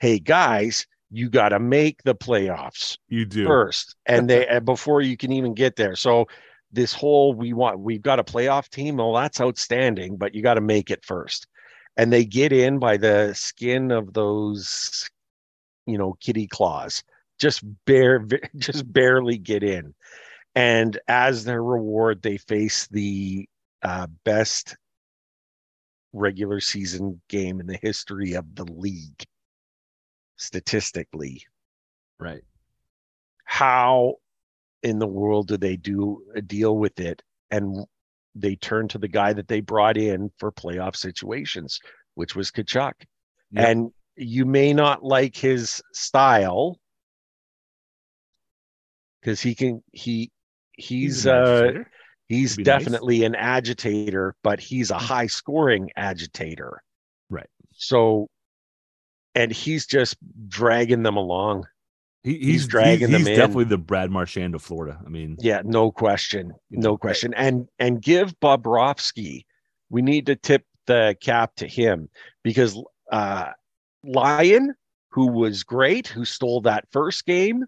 [0.00, 2.96] Hey, guys, you got to make the playoffs.
[3.08, 5.94] You do first, and they before you can even get there.
[5.94, 6.26] So
[6.72, 8.96] this whole we want we've got a playoff team.
[8.96, 11.46] Well, that's outstanding, but you got to make it first.
[11.96, 15.08] And they get in by the skin of those,
[15.86, 17.02] you know, kitty claws.
[17.42, 18.24] Just bare,
[18.56, 19.94] just barely get in.
[20.54, 23.48] And as their reward, they face the
[23.82, 24.76] uh, best
[26.12, 29.24] regular season game in the history of the league
[30.36, 31.42] statistically.
[32.20, 32.44] Right.
[33.44, 34.14] How
[34.84, 37.22] in the world do they do a deal with it?
[37.50, 37.84] And
[38.36, 41.80] they turn to the guy that they brought in for playoff situations,
[42.14, 42.92] which was Tkachuk.
[43.50, 43.68] Yep.
[43.68, 46.78] And you may not like his style
[49.22, 50.30] because he can he
[50.76, 51.72] he's, he's uh
[52.28, 53.26] he's definitely nice.
[53.26, 55.04] an agitator, but he's a hmm.
[55.04, 56.82] high scoring agitator.
[57.30, 57.48] Right.
[57.74, 58.28] So
[59.34, 60.16] and he's just
[60.48, 61.66] dragging them along.
[62.22, 65.00] He, he's, he's, dragging he's, them he's definitely the Brad Marchand of Florida.
[65.04, 67.34] I mean, yeah, no question, no question.
[67.34, 69.44] And and give Bobrovsky,
[69.90, 72.08] we need to tip the cap to him
[72.44, 72.80] because
[73.10, 73.50] uh,
[74.04, 74.74] Lyon,
[75.10, 77.64] who was great, who stole that first game,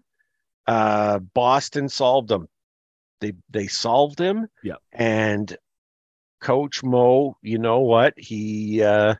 [0.67, 2.47] uh, Boston solved him.
[3.21, 4.47] They they solved him.
[4.63, 5.55] Yeah, and
[6.41, 8.83] Coach Mo, you know what he.
[8.83, 9.15] Uh,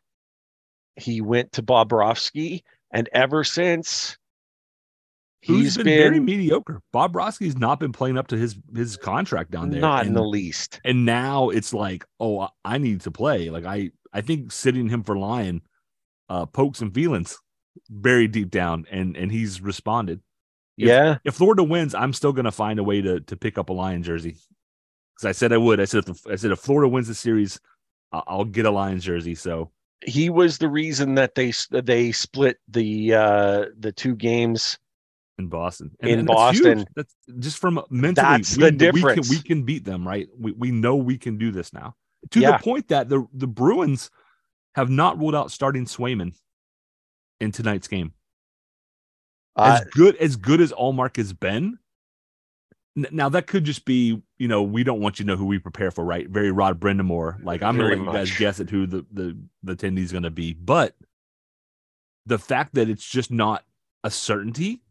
[0.97, 4.17] he went to Bobrovsky, and ever since
[5.41, 6.81] he's been, been, very mediocre.
[6.93, 9.81] Bobrovsky's not been playing up to his his contract down there.
[9.81, 10.79] Not and, in the least.
[10.84, 13.49] And now it's like, oh, I need to play.
[13.49, 15.62] Like I I think sitting him for Lyon
[16.29, 17.38] uh pokes some feelings
[17.89, 20.21] very deep down and and he's responded.
[20.77, 21.17] If, yeah.
[21.23, 24.03] If Florida wins, I'm still gonna find a way to to pick up a Lyon
[24.03, 24.38] jersey.
[25.15, 25.79] Because I said I would.
[25.79, 27.59] I said if I said if Florida wins the series,
[28.11, 29.35] I'll get a Lyon's jersey.
[29.35, 29.71] So
[30.05, 34.77] he was the reason that they they split the uh the two games
[35.38, 35.91] in Boston.
[35.99, 38.25] And, in and Boston, that's, that's, just from mentally.
[38.25, 39.29] That's we, the difference.
[39.29, 40.27] We can, we can beat them, right?
[40.38, 41.95] We we know we can do this now.
[42.31, 42.57] To yeah.
[42.57, 44.09] the point that the the Bruins
[44.75, 46.33] have not ruled out starting Swayman
[47.39, 48.13] in tonight's game.
[49.58, 51.80] As uh, good as good as Ullmark has been,
[52.96, 55.60] now that could just be, you know, we don't want you to know who we
[55.60, 56.30] prepare for, right?
[56.30, 57.44] Very Rod Brind'Amour.
[57.44, 60.30] Like I'm gonna let you guys guess at who the the the attendee is gonna
[60.30, 60.96] be, but
[62.26, 63.63] the fact that it's just not
[64.04, 64.82] a certainty,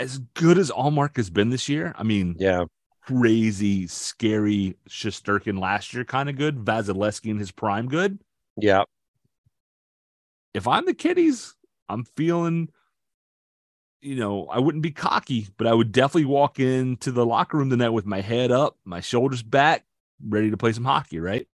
[0.00, 1.94] as good as Ullmark has been this year.
[1.96, 2.64] I mean, yeah,
[3.02, 6.64] crazy, scary Shesterkin last year, kind of good.
[6.64, 8.18] Vasilevskiy in his prime, good.
[8.56, 8.84] Yeah.
[10.54, 11.54] If I'm the kiddies,
[11.88, 12.70] I'm feeling
[14.00, 17.70] you know, I wouldn't be cocky, but I would definitely walk into the locker room
[17.70, 19.84] tonight with my head up, my shoulders back,
[20.26, 21.46] ready to play some hockey, right?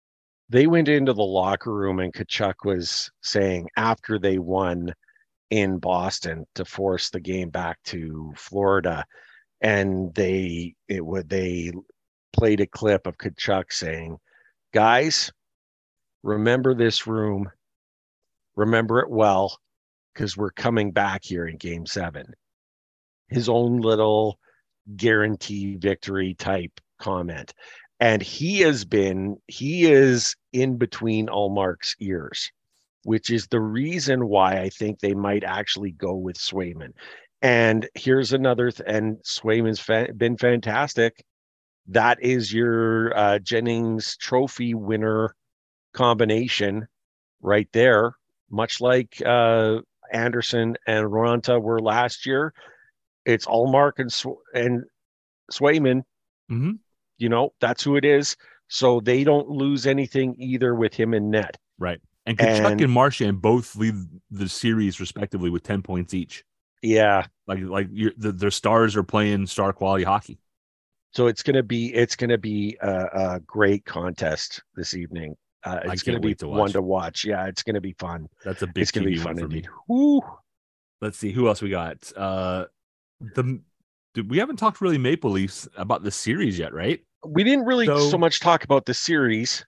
[0.51, 4.95] They went into the locker room and Tkachuk was saying after they won
[5.51, 9.05] in Boston to force the game back to Florida,
[9.61, 11.73] and they it would they
[12.33, 14.19] played a clip of Tkachuk saying,
[14.73, 15.33] "Guys,
[16.23, 17.51] remember this room,
[18.57, 19.59] remember it well
[20.15, 22.33] because we're coming back here in game seven.
[23.29, 24.39] His own little
[24.97, 27.53] guarantee victory type comment.
[28.01, 32.51] And he has been, he is in between Ullmark's ears,
[33.05, 36.93] which is the reason why I think they might actually go with Swayman.
[37.43, 41.25] And here's another, th- and Swayman's fa- been fantastic.
[41.89, 45.35] That is your uh, Jennings trophy winner
[45.93, 46.89] combination
[47.43, 48.15] right there,
[48.51, 49.81] much like uh,
[50.13, 52.53] Andersen and Raanta were last year.
[53.25, 54.85] It's Ullmark and Sw- and
[55.53, 56.03] Swayman.
[56.51, 56.79] Mhm.
[57.19, 58.37] You know that's who it is.
[58.69, 61.57] So they don't lose anything either with him in net.
[61.79, 62.01] Right.
[62.27, 63.95] And Tkachuk And- and Marchand both lead
[64.31, 66.45] the series respectively with 10 points each.
[66.83, 67.27] Yeah.
[67.47, 70.39] Like like you're, the, their stars are playing star quality hockey.
[71.13, 73.05] So it's gonna be it's gonna be a,
[73.37, 75.37] a great contest this evening.
[75.65, 77.25] Uh, it's be to one to watch.
[77.25, 78.29] Yeah, it's gonna be fun.
[78.45, 79.57] That's a big it's gonna be fun one for me.
[79.57, 79.69] indeed.
[79.89, 80.21] Woo.
[81.01, 82.13] Let's see who else we got.
[82.17, 82.67] Uh
[83.21, 83.61] the
[84.29, 87.01] we haven't talked really Maple Leafs about the series yet, right?
[87.27, 89.65] We didn't really So- so much talk about the series.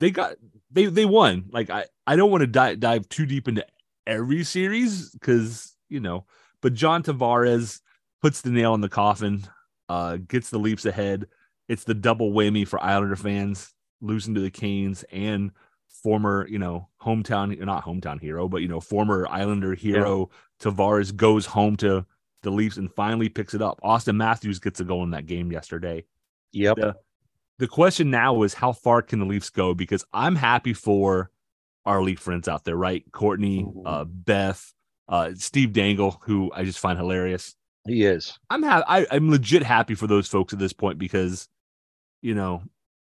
[0.00, 0.36] They got
[0.70, 1.46] they they won.
[1.50, 3.64] Like I I don't want to dive dive too deep into
[4.06, 6.26] every series because you know,
[6.60, 7.80] but John Tavares
[8.20, 9.44] puts the nail in the coffin,
[9.88, 11.26] uh, gets the Leafs ahead.
[11.68, 15.50] It's the double whammy for Islander fans, losing to the Canes and
[15.88, 20.30] former, you know, hometown not hometown hero, but you know, former Islander hero
[20.60, 22.04] Tavares goes home to
[22.42, 23.80] the Leafs and finally picks it up.
[23.82, 26.04] Auston Matthews gets a goal in that game yesterday
[26.52, 26.76] Yep.
[26.76, 26.96] the
[27.58, 29.74] the question now is how far can the Leafs go?
[29.74, 31.30] Because I'm happy for
[31.84, 33.02] our Leaf friends out there, right?
[33.10, 33.82] Courtney, Mhm.
[33.84, 34.72] uh, Beth,
[35.08, 37.56] uh, Steve Dangle, who I just find hilarious.
[37.86, 38.38] He is.
[38.50, 41.48] I'm ha- I, I'm legit happy for those folks at this point because,
[42.22, 42.62] you know,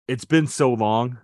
[0.08, 1.18] it's been so long.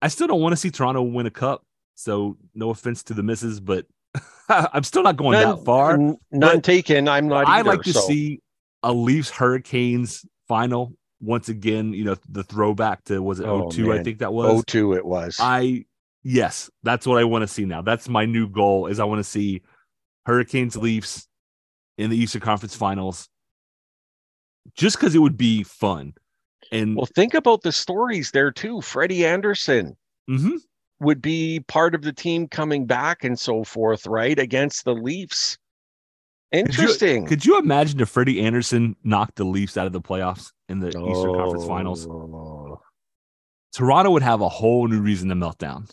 [0.00, 1.64] I still don't want to see Toronto win a cup.
[1.94, 3.86] So no offense to the misses, but
[4.48, 5.96] I'm still not going that far.
[5.96, 7.08] none but taken.
[7.08, 7.46] I'm not.
[7.46, 8.40] I like to so- see
[8.82, 11.92] a Leafs Hurricanes final once again.
[11.92, 14.46] You know, the throwback to was it Oh, 02, I think that was.
[14.50, 15.36] Oh two it was.
[15.38, 15.84] I
[16.22, 17.82] yes, that's what I want to see now.
[17.82, 19.62] That's my new goal is I want to see
[20.26, 21.28] Hurricanes Leafs
[21.98, 23.28] in the Eastern Conference Finals.
[24.74, 26.14] Just because it would be fun.
[26.72, 28.80] And well, think about the stories there too.
[28.80, 29.96] Freddie Andersen
[30.28, 30.56] Mhm.
[31.00, 34.38] would be part of the team coming back and so forth, right?
[34.38, 35.58] Against the Leafs.
[36.50, 37.26] Interesting.
[37.26, 40.88] could you imagine if Freddie Andersen knocked the Leafs out of the playoffs in the
[40.88, 42.06] Eastern Conference Finals?
[42.06, 42.78] Oh.
[43.74, 45.86] Toronto would have a whole new reason to melt down.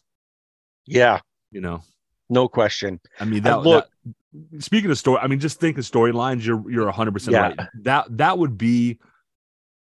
[0.85, 1.81] Yeah, You know,
[2.29, 2.99] no question.
[3.21, 6.45] I mean, I that, look- that- speaking of story, I mean, just think of storylines.
[6.45, 7.41] You're you're 100 percent Yeah.
[7.57, 7.59] right.
[7.83, 8.99] That that would be,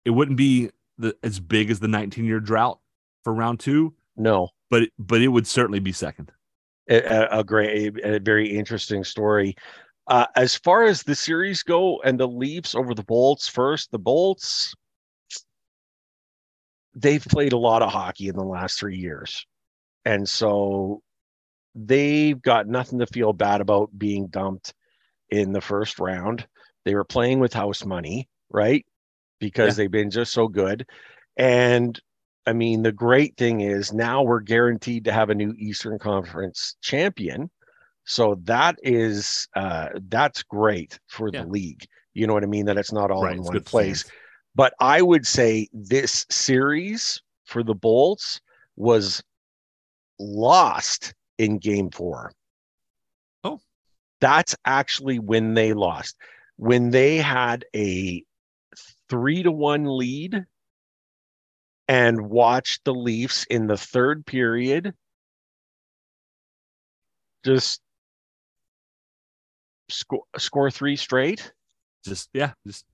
[0.03, 2.79] it wouldn't be the as big as the 19 year drought
[3.23, 6.31] for round two, No, but it, but it would certainly be second.
[6.89, 9.55] a, a- a great, a, a very interesting story.
[10.07, 13.97] Uh, as far as the series go and the Leafs over the Bolts first, the
[13.99, 14.75] Bolts,
[16.95, 19.45] they've played a lot of hockey in the last three years.
[20.05, 21.01] And so
[21.73, 24.73] they've got nothing to feel bad about being dumped
[25.29, 26.47] in the first round.
[26.85, 28.85] They were playing with house money, right?
[29.39, 29.83] Because Yeah.
[29.83, 30.87] they've been just so good.
[31.37, 31.99] And
[32.47, 36.75] I mean, the great thing is now we're guaranteed to have a new Eastern Conference
[36.81, 37.49] champion.
[38.05, 41.41] So that is uh that's great for Yeah.
[41.41, 41.85] the league.
[42.13, 42.65] You know what I mean?
[42.67, 44.03] That it's not all in it's one place.
[44.03, 44.11] fans.
[44.53, 48.39] But I would say this series for the Bolts
[48.77, 49.21] was
[50.19, 52.31] lost in game four.
[53.43, 53.59] Oh.
[54.21, 56.15] That's actually when they lost.
[56.57, 58.23] When they had a
[59.09, 60.45] three to one lead
[61.87, 64.93] and watched the Leafs in the third period
[67.43, 67.81] just
[69.89, 71.51] score score three straight.
[72.05, 72.85] Just yeah, just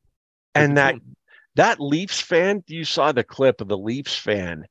[0.56, 1.15] And that control.
[1.56, 4.65] that Leafs fan, you saw the clip of the Leafs fan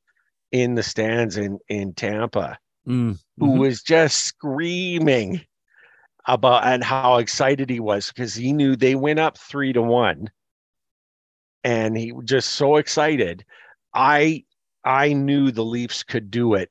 [0.53, 3.61] in the stands in in Tampa Mm, who mhm.
[3.61, 5.43] was just screaming
[6.27, 10.31] about and how excited he was because he knew they went up three to one
[11.65, 13.45] and he was just so excited
[13.95, 14.43] i
[14.85, 16.71] i knew the leafs could do it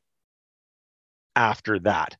[1.36, 2.15] after that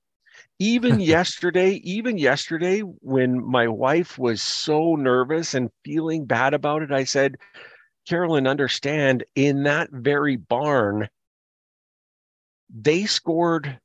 [0.60, 6.92] even yesterday even yesterday when my wife was so nervous and feeling bad about it
[6.92, 7.36] i said
[8.08, 11.08] carolyn understand in that very barn
[12.70, 13.80] they scored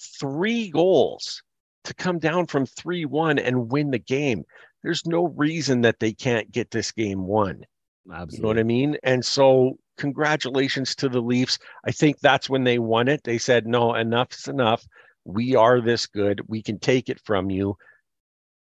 [0.00, 1.42] three goals
[1.84, 4.44] to come down from 3 1 and win the game.
[4.82, 7.64] There's no reason that they can't get this game won.
[8.06, 8.96] You know what I mean?
[9.02, 11.58] And so, congratulations to the Leafs.
[11.84, 13.22] I think that's when they won it.
[13.24, 14.84] They said, no, enough's enough.
[15.24, 16.40] We are this good.
[16.48, 17.76] We can take it from you.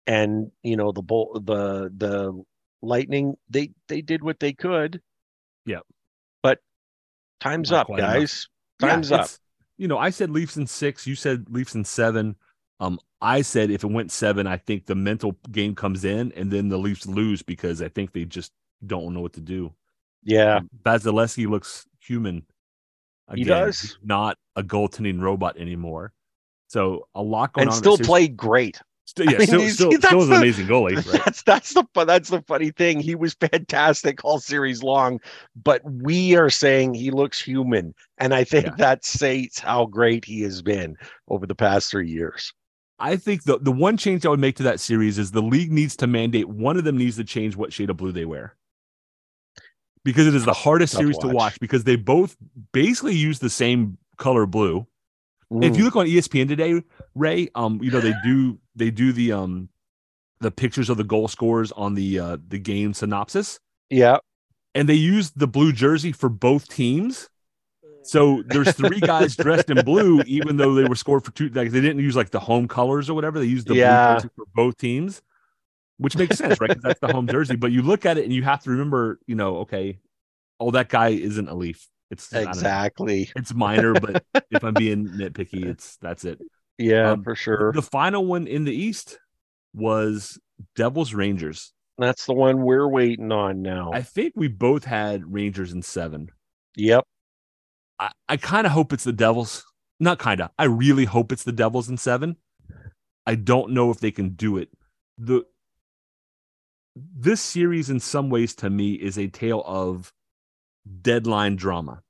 [0.05, 2.43] And you know the bull, the the
[2.81, 5.01] Lightning, they they did what they could.
[5.65, 5.79] Yeah.
[6.41, 6.59] But
[7.39, 8.13] time's Not up, quite enough.
[8.15, 8.47] guys.
[8.81, 9.29] Yeah, Time's up.
[9.77, 11.07] You know, I said Leafs in six.
[11.07, 12.35] You said Leafs in seven.
[12.81, 16.51] Um, I said if it went seven, I think the mental game comes in, and
[16.51, 18.51] then the Leafs lose because I think they just
[18.87, 19.73] don't know what to do.
[20.23, 20.57] Yeah.
[20.57, 22.43] Um, Vasilevskiy looks human.
[23.33, 23.79] He does.
[23.81, 26.13] He's not a goaltending robot anymore.
[26.67, 27.75] So a lot going and on.
[27.75, 28.79] that still played great.
[29.05, 30.95] Still, yeah, I mean, still, still, still was an amazing goalie.
[31.11, 31.21] Right?
[31.25, 32.99] That's that's the that's the funny thing.
[32.99, 35.19] He was fantastic all series long,
[35.61, 38.75] but we are saying he looks human, and I think Yeah.
[38.77, 40.95] that states how great he has been
[41.27, 42.53] over the past three years.
[42.97, 45.71] I think the the one change I would make to that series is the league
[45.71, 48.55] needs to mandate one of them needs to change what shade of blue they wear.
[50.05, 51.35] Because it is the hardest tough series to watch.
[51.35, 52.35] watch because they both
[52.73, 54.85] basically use the same color blue.
[55.61, 55.77] If Mm.
[55.77, 56.81] you look on ESPN today,
[57.15, 59.69] Ray, um, you know they do they do the um
[60.39, 64.17] the pictures of the goal scores on the uh the game synopsis, yeah,
[64.75, 67.29] and they use the blue jersey for both teams.
[68.05, 71.49] So there's three guys dressed in blue, even though they were scored for two.
[71.49, 73.39] Like they didn't use like the home colors or whatever.
[73.39, 74.05] They used the Yeah.
[74.05, 75.21] blue jersey for both teams,
[76.03, 76.67] which makes sense, right?
[76.67, 77.55] Because that's the home jersey.
[77.55, 79.99] But you look at it and you have to remember, you know, okay,
[80.59, 81.87] oh, that guy isn't a Leaf.
[82.11, 82.49] It's I don't know.
[82.51, 83.31] exactly.
[83.37, 86.39] It's minor, but if I'm being nitpicky, it's that's it.
[86.77, 87.71] Yeah, Um, for sure.
[87.71, 89.17] The final one in the East
[89.73, 90.37] was
[90.75, 91.71] Devils Rangers.
[91.97, 93.91] That's the one we're waiting on now.
[93.93, 96.29] I think we both had Rangers in seven.
[96.75, 97.05] yep.
[97.99, 99.63] I, I kind of hope it's the Devils.
[99.99, 100.49] Not kind of.
[100.59, 102.35] I really hope it's the Devils in seven.
[103.25, 104.69] I don't know if they can do it.
[105.17, 105.43] The
[106.95, 110.13] this series, in some ways, to me, is a tale of
[111.01, 112.03] deadline drama.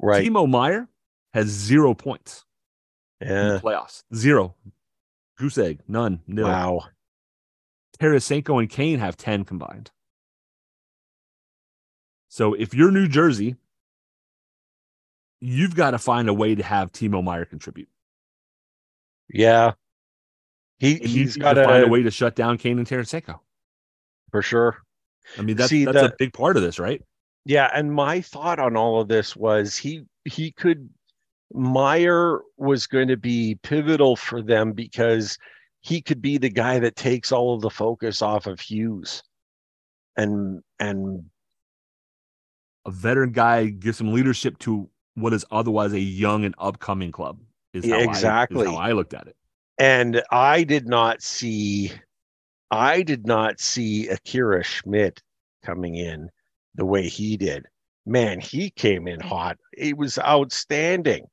[0.00, 0.26] Right.
[0.26, 0.88] Timo Meier
[1.34, 2.44] has zero points
[3.20, 3.52] in yeah.
[3.52, 4.02] the playoffs.
[4.14, 4.54] Zero.
[5.38, 6.46] Goose egg, none, nil.
[6.46, 6.82] Wow.
[7.98, 9.90] Tarasenko and Kane have 10 combined.
[12.28, 13.56] So if you're New Jersey,
[15.40, 17.88] you've got to find a way to have Timo Meier contribute.
[19.28, 19.72] Yeah.
[20.78, 23.40] He And he's got to find a way to shut down Kane and Tarasenko.
[24.30, 24.78] For sure.
[25.38, 27.02] I mean, that's See, that's the- a big part of this, right?
[27.46, 30.88] Yeah, and my thought on all of this was he he could
[31.52, 35.36] Meier was going to be pivotal for them because
[35.80, 39.22] he could be the guy that takes all of the focus off of Hughes.
[40.16, 41.24] And and
[42.86, 47.38] A veteran guy gives some leadership to what is otherwise a young and upcoming club.
[47.72, 48.66] Is how I- is exactly.
[48.66, 49.36] how I looked at it.
[49.78, 51.90] and I did not see
[52.70, 55.20] I did not see Akira Schmid
[55.64, 56.30] coming in
[56.74, 57.66] the way he did.
[58.06, 59.58] Man, he came in hot.
[59.76, 61.26] It was outstanding.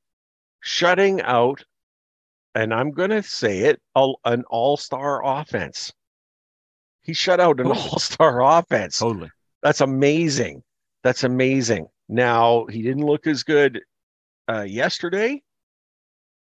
[0.61, 1.63] Shutting out,
[2.55, 5.93] and I'm going to say it, all, an all-star offense.
[7.03, 8.99] He shut out an all-star offense.
[8.99, 9.29] Totally.
[9.61, 10.63] That's amazing.
[11.03, 11.87] That's amazing.
[12.09, 13.81] Now, he didn't look as good
[14.49, 15.41] uh, yesterday.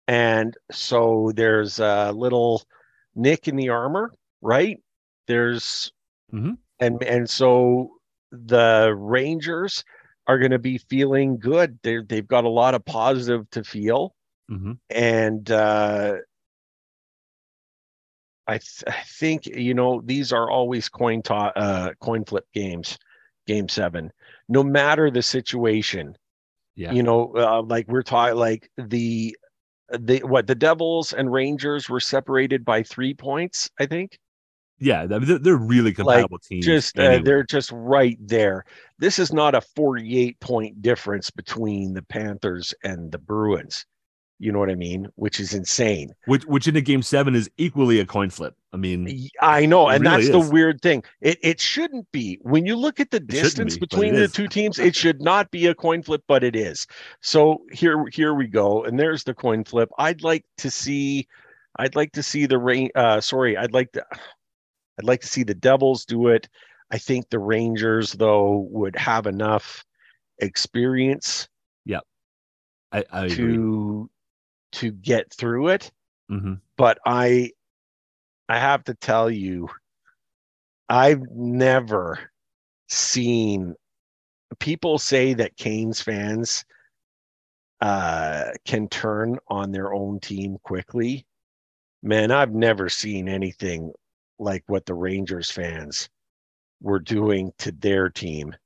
[0.08, 2.62] And so there's a little
[3.14, 4.78] nick in the armor, right?
[5.26, 5.92] There's,
[6.32, 6.58] Mhm.
[6.78, 7.90] and and so
[8.32, 9.84] the Rangers
[10.26, 11.78] are going to be feeling good.
[11.82, 14.14] They they've got a lot of positive to feel,
[14.48, 16.16] hmm and uh,
[18.46, 22.98] I th- I think you know these are always coin to- uh, coin flip games.
[23.46, 24.12] Game seven,
[24.48, 26.14] no matter the situation,
[26.76, 26.92] Yeah.
[26.92, 29.36] you know, uh, like we're talking, like the
[29.98, 34.18] the what the Devils and Rangers were separated by three points, I think.
[34.80, 35.06] Yeah.
[35.06, 36.64] They're, they're really compatible teams.
[36.64, 38.64] Just uh, they're just right there.
[38.98, 43.86] This is not a 48 point difference between the Panthers and the Bruins.
[44.40, 45.06] You know what I mean?
[45.16, 46.14] Which is insane.
[46.24, 48.56] which which in a game seven is equally a coin flip.
[48.72, 50.46] I mean, I know, and really that's is.
[50.46, 51.04] the weird thing.
[51.20, 52.38] It it shouldn't be.
[52.40, 54.32] When you look at the shouldn't distance be, between the is.
[54.32, 56.86] two teams, it should not be a coin flip, but it is.
[57.20, 59.90] So here here we go, and there's the coin flip.
[59.98, 61.28] I'd like to see,
[61.76, 62.88] I'd like to see the rain.
[62.94, 64.06] Uh, sorry, I'd like to,
[65.00, 66.46] I'd like to see the Devils do it.
[66.90, 69.82] I think the Rangers though would have enough
[70.40, 71.48] experience
[72.92, 73.36] I, I agree.
[73.36, 74.10] to
[74.72, 75.90] to get through it
[76.28, 77.50] hmm but I
[78.50, 79.68] I have to tell you,
[80.88, 82.18] I've never
[82.88, 83.76] seen
[84.58, 86.64] people say that Canes fans
[87.80, 91.24] uh can turn on their own team quickly.
[92.02, 93.92] Man, I've never seen anything
[94.40, 96.08] like what the Rangers fans
[96.80, 98.56] were doing to their team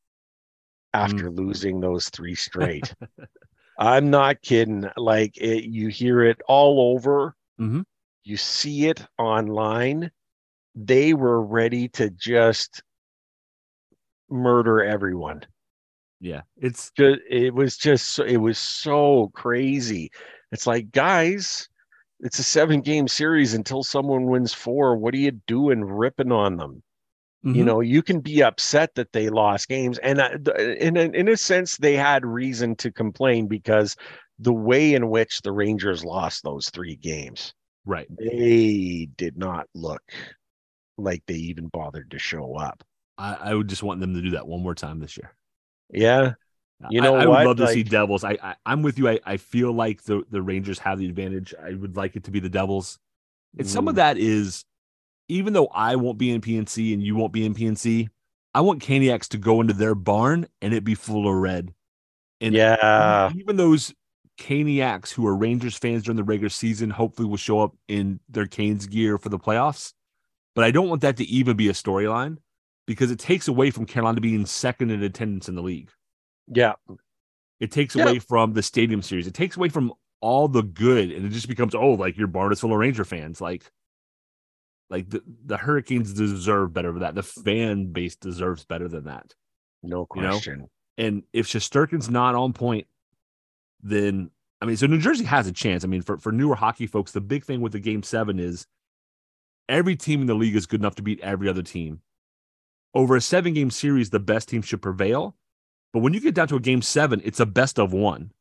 [0.94, 2.94] after losing those three straight.
[3.78, 4.88] I'm not kidding.
[4.96, 7.84] Like it, you hear it all over Mhm.
[8.24, 10.10] you see it online
[10.74, 12.82] they were ready to just
[14.28, 15.42] murder everyone
[16.20, 16.42] Yeah.
[16.56, 20.10] It's just, it was just it was so crazy
[20.50, 21.68] it's like guys
[22.24, 26.56] it's a seven game series until someone wins four what are you doing ripping on
[26.56, 26.82] them
[27.42, 27.66] you mhm.
[27.66, 30.30] know you can be upset that they lost games and uh,
[30.80, 33.96] in a, in a sense they had reason to complain because
[34.38, 37.54] the way in which the Rangers lost those three games,
[37.86, 38.08] Right.
[38.08, 40.02] they did not look
[40.96, 42.82] like they even bothered to show up.
[43.18, 45.34] I, I would just want them to do that one more time this year.
[45.90, 46.32] Yeah.
[46.90, 47.46] You know I, what?
[47.46, 48.24] would love to see Devils.
[48.24, 49.08] I, I I'm with you.
[49.08, 51.54] I, I feel like the the Rangers have the advantage.
[51.62, 52.98] I would like it to be the Devils.
[53.58, 54.64] And some of Mm, that is,
[55.28, 58.08] even though I won't be in PNC and you won't be in PNC,
[58.52, 61.72] I want Caniacs to go into their barn and it be full of red.
[62.40, 63.30] And yeah.
[63.36, 63.94] even those
[64.38, 68.46] Caniacs who are Rangers fans during the regular season hopefully will show up in their
[68.46, 69.92] Canes gear for the playoffs.
[70.54, 72.38] But I don't want that to even be a storyline
[72.86, 75.90] because it takes away from Carolina being second in attendance in the league.
[76.48, 76.74] Yeah.
[77.60, 78.04] It takes Yeah.
[78.04, 79.26] away from the stadium series.
[79.26, 82.52] It takes away from all the good, and it just becomes oh, like your barn
[82.52, 83.40] is full of Ranger fans.
[83.40, 83.70] Like,
[84.90, 87.14] like the the Hurricanes deserve better than that.
[87.14, 89.34] The fan base deserves better than that.
[89.82, 90.30] No You know?
[90.30, 90.68] question.
[90.96, 92.86] And if Shesterkin's not on point,
[93.82, 94.30] then
[94.60, 95.84] I mean, so New Jersey has a chance.
[95.84, 98.66] I mean, for for newer hockey folks, the big thing with the Game Seven is
[99.68, 102.00] every team in the league is good enough to beat every other team.
[102.94, 105.36] Over a seven game series, the best team should prevail.
[105.94, 108.32] But when you get down to a game seven, it's a best of one.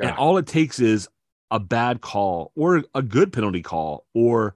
[0.00, 1.08] And all it takes is
[1.50, 4.54] a bad call or a good penalty call, or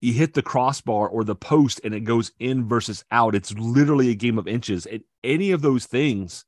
[0.00, 3.34] you hit the crossbar or the post and it goes in versus out.
[3.34, 4.86] It's literally a game of inches.
[4.86, 6.44] And any of those things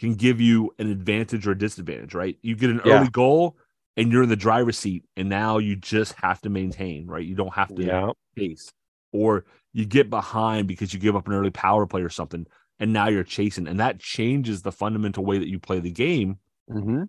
[0.00, 2.36] can give you an advantage or a disadvantage, right?
[2.42, 2.96] You get an Yeah.
[2.96, 3.56] early goal
[3.96, 7.24] and you're in the driver's seat, and now you just have to maintain, right?
[7.24, 8.12] You don't have to Yeah.
[8.36, 8.72] chase.
[9.12, 12.46] Or you get behind because you give up an early power play or something,
[12.80, 13.66] and now you're chasing.
[13.66, 16.38] And that changes the fundamental way that you play the game
[16.70, 17.04] hmm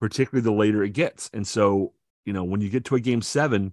[0.00, 1.30] particularly the later it gets.
[1.32, 1.92] And so,
[2.24, 3.72] you know, when you get to a game seven,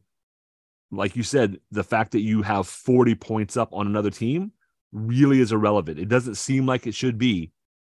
[0.92, 4.52] like you said, the fact that you have 40 points up on another team
[4.92, 5.98] really is irrelevant.
[5.98, 7.52] It doesn't seem like it should be.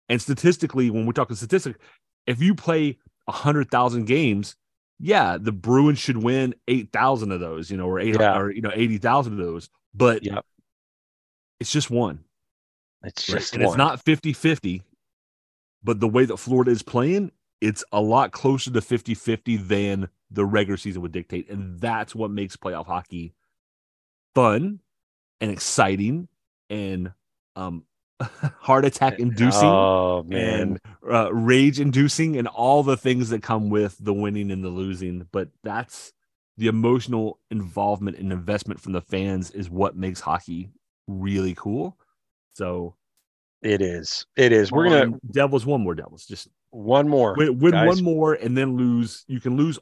[0.07, 1.77] And statistically, when we're talking statistics,
[2.25, 4.55] if you play 100,000 games,
[4.97, 8.37] yeah, the Bruins should win 8,000 of those, you know, or eight Yeah.
[8.37, 9.69] or, you know, 80,000 of those.
[9.93, 10.45] But Yep.
[11.59, 12.23] it's just one.
[13.03, 13.73] It's just and one.
[13.73, 14.83] it's not 50 50,
[15.83, 20.09] but the way that Florida is playing, it's a lot closer to 50 50 than
[20.29, 21.49] the regular season would dictate.
[21.49, 23.33] And that's what makes playoff hockey
[24.33, 24.79] fun
[25.39, 26.27] and exciting
[26.69, 27.11] and
[27.55, 27.83] um,
[28.59, 30.79] heart attack inducing Oh and
[31.09, 35.27] uh, rage inducing and all the things that come with the winning and the losing.
[35.31, 36.13] But that's
[36.57, 40.69] the emotional involvement and investment from the fans is what makes hockey
[41.07, 41.97] really cool.
[42.53, 42.95] So
[43.61, 44.25] It is.
[44.35, 44.71] It is.
[44.71, 46.25] We're gonna Devils one more Devils.
[46.25, 47.35] Just one more.
[47.35, 49.23] win, win one more and then lose.
[49.27, 49.77] You can lose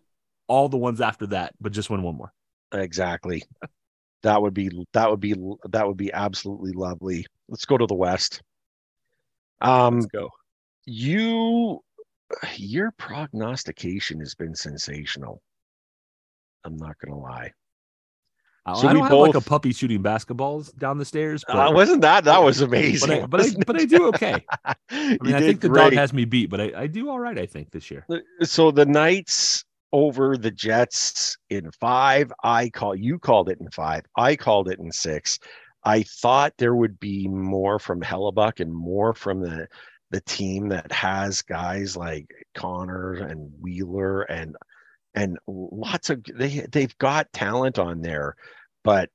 [0.47, 2.33] all the ones after that, but just win one more.
[2.73, 3.43] Exactly.
[4.21, 5.33] That would be that would be
[5.69, 7.25] that would be absolutely lovely.
[7.47, 8.41] Let's go to the West.
[9.61, 10.29] Um Let's go.
[10.85, 11.81] you
[12.57, 15.41] your prognostication has been sensational.
[16.65, 17.53] I'm not gonna lie.
[18.65, 21.71] I, so I don't have like a puppy shooting basketballs down the stairs, but, Uh,
[21.71, 23.23] wasn't that that was but, amazing?
[23.23, 24.45] I, but, I, but I do okay.
[24.65, 24.75] I
[25.21, 25.83] mean, I think the great.
[25.83, 28.05] dog has me beat, but I, I do all right, I think, this year.
[28.43, 32.31] so the Knights over the Jets in five.
[32.43, 34.03] I call you called it in five.
[34.17, 35.39] I called it in six.
[35.83, 39.67] I thought there would be more from Hellebuyck and more from the
[40.11, 44.55] the team that has guys like Connor and Wheeler and
[45.15, 48.35] and lots of they they've got talent on there,
[48.83, 49.09] but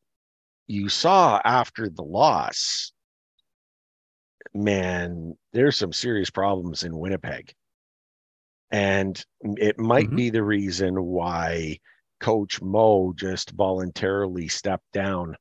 [0.67, 2.93] you saw after the loss,
[4.55, 7.55] man, there's some serious problems in Winnipeg.
[8.71, 10.17] And it might Mhm.
[10.17, 11.79] be the reason why
[12.21, 15.37] Coach Mo just voluntarily stepped down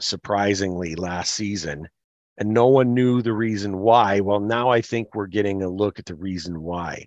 [0.00, 1.88] surprisingly last season.
[2.36, 4.20] And no one knew the reason why.
[4.20, 7.06] Well, now I think we're getting a look at the reason why.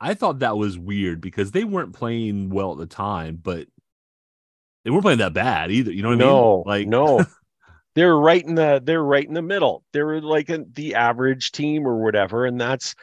[0.00, 3.66] I thought that was weird because they weren't playing well at the time, but
[4.84, 5.92] they weren't playing that bad either.
[5.92, 6.80] You know what no, I mean?
[6.80, 7.24] Like, no.
[7.94, 9.84] they're right in the they're right in the middle.
[9.92, 12.94] They're like a, the average team or whatever, and that's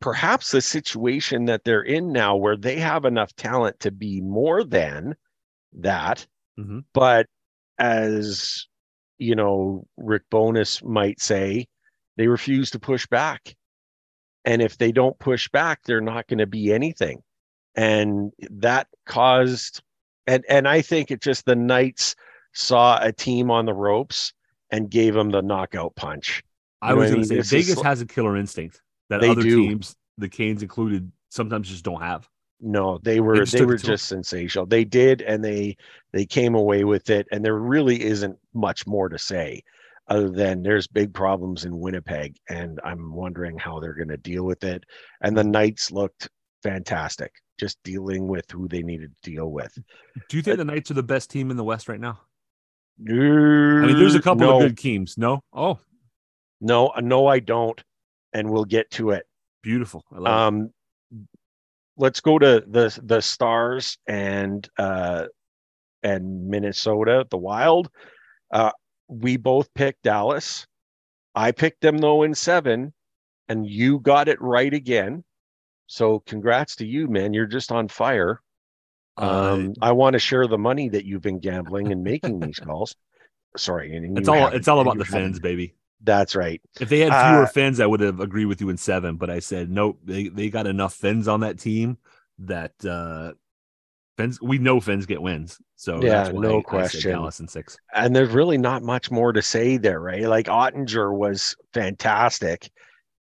[0.00, 4.64] perhaps the situation that they're in now, where they have enough talent to be more
[4.64, 5.14] than
[5.74, 6.26] that.
[6.58, 6.84] Mhm.
[6.94, 7.26] But
[7.78, 8.66] as
[9.18, 11.66] you know, Rick Bowness might say,
[12.16, 13.54] they refuse to push back.
[14.44, 17.22] And if they don't push back, they're not going to be anything.
[17.74, 19.82] And that caused
[20.26, 22.14] and and I think it just the Knights
[22.52, 24.32] saw a team on the ropes
[24.70, 26.42] and gave them the knockout punch.
[26.82, 29.42] I You know was going to say This Vegas has a killer instinct that other
[29.42, 29.68] do.
[29.68, 32.28] teams, the Canes included, sometimes just don't have.
[32.60, 33.92] No, they were just they were it to 'em.
[33.92, 34.66] just sensational.
[34.66, 35.76] They did and they
[36.12, 39.62] they came away with it and there really isn't much more to say
[40.10, 44.44] other than there's big problems in Winnipeg and I'm wondering how they're going to deal
[44.44, 44.84] with it.
[45.22, 46.28] And the Knights looked
[46.62, 47.32] fantastic.
[47.58, 49.72] Just dealing with who they needed to deal with.
[50.28, 52.20] Do you think the Knights are the best team in the West right now?
[53.08, 55.16] I mean, there's a couple no, of good teams.
[55.16, 55.78] No, oh,
[56.60, 57.82] No, no, I don't.
[58.32, 59.26] And we'll get to it.
[59.62, 60.04] beautiful.
[60.12, 60.30] I love it.
[60.30, 60.72] Um,
[61.96, 65.26] let's go to the the Stars and uh,
[66.02, 67.90] and Minnesota, the Wild.
[68.50, 68.72] Uh,
[69.10, 70.66] we both picked Dallas.
[71.34, 72.92] I picked them though in seven,
[73.48, 75.24] and you got it right again.
[75.86, 77.32] So congrats to you, man.
[77.34, 78.40] You're just on fire.
[79.18, 82.58] Uh, Um, I want to share the money that you've been gambling and making these
[82.64, 82.94] calls.
[83.56, 85.42] Sorry, it's all it's all about the fans, haven't.
[85.42, 85.74] baby.
[86.02, 86.62] That's right.
[86.80, 89.16] If they had fewer Uh, Finns, I would have agreed with you in seven.
[89.16, 89.98] But I said nope.
[90.04, 91.98] They they got enough Finns on that team
[92.38, 93.32] that uh
[94.20, 94.40] Finns.
[94.42, 95.58] We know Finns get wins.
[95.76, 97.10] So Yeah, no I question.
[97.12, 97.76] Dallas in six.
[97.94, 100.22] and there's really not much more to say there, right?
[100.22, 102.70] Like Oettinger was fantastic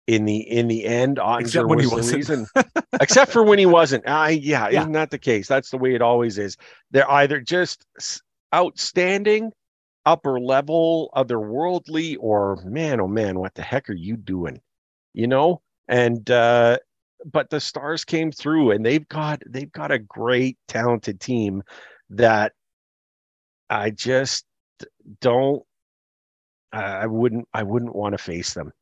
[0.06, 1.18] in the in the end.
[1.18, 2.16] Oettinger Except when was the wasn't.
[2.16, 2.46] reason,
[3.00, 4.08] except for when he wasn't.
[4.08, 4.80] I yeah, Yeah.
[4.80, 5.46] isn't that the case?
[5.48, 6.56] That's the way it always is.
[6.90, 7.84] They're either just
[8.54, 9.52] outstanding,
[10.06, 14.60] upper level, otherworldly, or man, oh man, what the heck are you doing?
[15.14, 16.78] You know, and uh
[17.24, 21.62] but the stars came through and they've got they've got a great talented team
[22.10, 22.52] that
[23.68, 24.44] I just
[25.20, 25.62] don't
[26.72, 28.72] I wouldn't I wouldn't want to face them.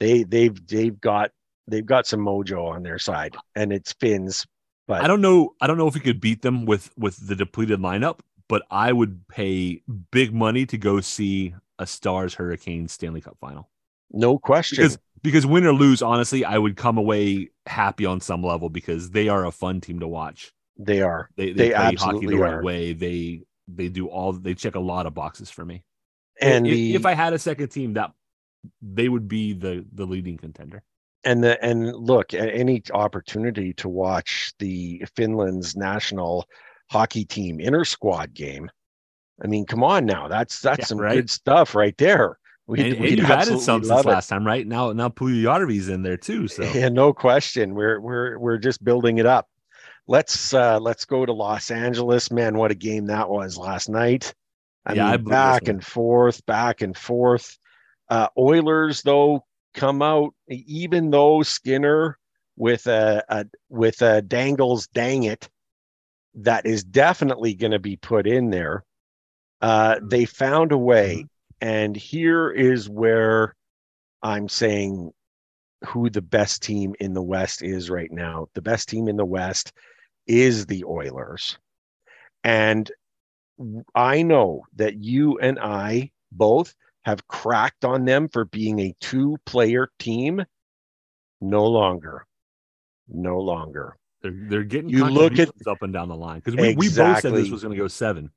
[0.00, 1.30] They they've they've got
[1.66, 4.46] they've got some mojo on their side and it's Finns.
[4.86, 5.54] But I don't know.
[5.60, 8.92] I don't know if we could beat them with with the depleted lineup, but I
[8.92, 13.68] would pay big money to go see a Stars Hurricane Stanley Cup final.
[14.10, 14.76] no question.
[14.76, 19.10] Because because win or lose, honestly, I would come away happy on some level because
[19.10, 20.52] they are a fun team to watch.
[20.78, 21.30] they are.
[21.36, 22.60] They they, They play hockey the right are.
[22.60, 22.92] way.
[22.92, 25.84] They they do all they check a lot of boxes for me.
[26.40, 28.12] And if, the if I had a second team, that
[28.82, 30.82] they would be the the leading contender.
[31.24, 36.46] and the and look a- any opportunity to watch the Finland's national
[36.90, 38.70] hockey team inter squad game.
[39.42, 40.28] I mean, come on now.
[40.28, 41.12] That's that's Yeah, some right?
[41.12, 42.38] good stuff right there.
[42.68, 44.66] We and, and you've added absolutely some since last time, right?
[44.66, 46.46] Now now Puljujärvi's in there too.
[46.48, 47.74] So Yeah, no question.
[47.74, 49.48] We're we're we're just building it up.
[50.06, 52.30] Let's uh let's go to Los Angeles.
[52.30, 54.34] Man, what a game that was last night.
[54.84, 57.58] I Yeah, I mean, this back and forth, back and forth.
[58.10, 62.18] Uh Oilers though come out even though Skinner
[62.56, 65.48] with a, a with a Dangles dang it
[66.34, 68.84] that is definitely going to be put in there.
[69.62, 71.24] Uh they found a way
[71.60, 73.54] and here is where
[74.22, 75.12] I'm saying
[75.86, 78.48] who the best team in the West is right now.
[78.54, 79.72] The best team in the West
[80.26, 81.58] is the Oilers.
[82.44, 82.90] And
[83.94, 89.36] I know that you and I both have cracked on them for being a two
[89.46, 90.44] player team.
[91.40, 92.26] No longer.
[93.08, 93.96] No longer.
[94.22, 97.20] they're they're getting You look at- up and down the line because we, we both
[97.20, 98.30] said this was going to go seven.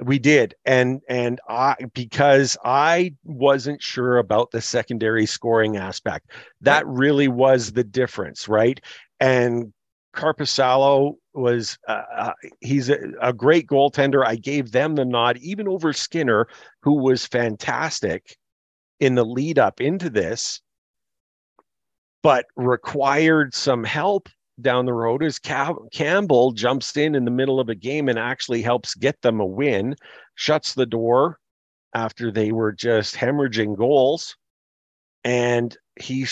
[0.00, 0.54] We did.
[0.64, 6.30] And and I because I wasn't sure about the secondary scoring aspect.
[6.60, 8.80] That really was the difference, right?
[9.20, 9.72] And
[10.14, 14.26] Korpisalo was uh, uh, he's a, a great goaltender.
[14.26, 16.48] I gave them the nod even over Skinner
[16.82, 18.36] who was fantastic
[19.00, 20.60] in the lead up into this
[22.24, 24.30] but required some help
[24.60, 28.62] down the road Cam- Campbell jumps in in the middle of a game and actually
[28.62, 29.96] helps get them a win,
[30.34, 31.38] shuts the door
[31.94, 34.36] after they were just hemorrhaging goals,
[35.24, 36.26] and he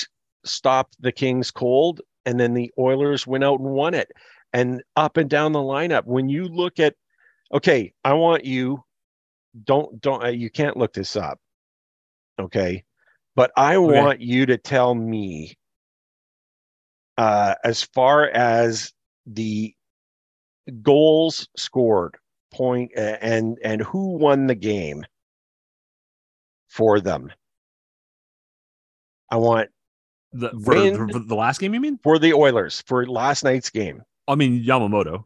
[0.44, 2.00] stopped the Kings cold.
[2.24, 4.10] And then the Oilers went out and won it.
[4.52, 6.94] And up and down the lineup, when you look at,
[7.52, 8.84] okay, I want you,
[9.64, 11.38] don't don't uh, you can't look this up,
[12.38, 12.84] okay,
[13.34, 13.78] but I Okay.
[13.78, 15.54] want you to tell me
[17.18, 18.92] uh, as far as
[19.26, 19.74] the
[20.82, 22.16] goals scored
[22.58, 25.04] uh, and and who won the game
[26.68, 27.30] for them
[29.30, 29.68] i want
[30.32, 31.98] The for, for- for the last game, you mean?
[32.02, 35.24] for the oilers for last night's game I mean Yamamoto,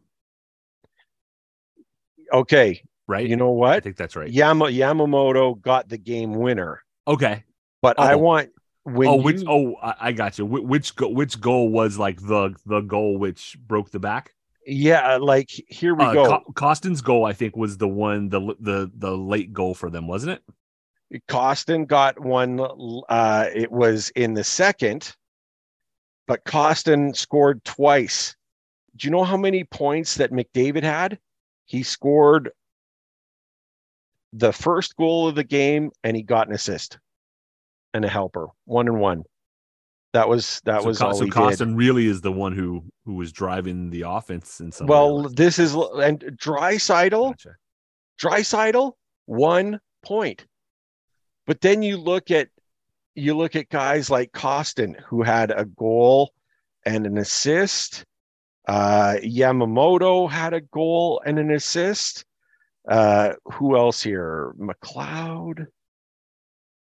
[2.33, 3.29] okay right?
[3.29, 4.31] you know what I think that's right.
[4.31, 7.45] Yama, yamamoto got the game winner Okay.
[7.83, 8.19] but i Oh.
[8.19, 8.51] want
[8.87, 9.43] when oh, you, which?
[9.49, 10.47] Oh, I, I got you.
[10.47, 14.33] Wh- Which go, which goal was like the the goal which broke the back?
[14.69, 18.55] yeah like here we Uh, go Co- Kostin's goal, I think, was the one the
[18.61, 20.33] the the late goal for them, wasn't
[21.13, 21.23] it?
[21.29, 22.61] Kostin got one.
[23.09, 25.15] Uh, it was in the second,
[26.27, 28.35] but Kostin scored twice.
[28.97, 31.19] Do you know how many points that McDavid had?
[31.65, 32.51] He scored
[34.33, 36.99] the first goal of the game and he got an assist
[37.97, 39.25] and a helper, one and one.
[40.13, 41.37] That was that so, was all so he did.
[41.37, 44.87] Kostin really is the one who who was driving the offense in some.
[44.87, 45.33] Well, ways.
[45.33, 47.57] this is and Draisaitl, Gotcha.
[48.21, 48.93] Draisaitl,
[49.27, 50.47] one point.
[51.47, 52.49] But then you look at
[53.15, 56.33] you look at guys like Kostin who had a goal
[56.85, 58.05] and an assist.
[58.69, 62.25] Uh, Yamamoto had a goal and an assist.
[62.89, 64.55] Uh, who else here?
[64.59, 65.67] McLeod.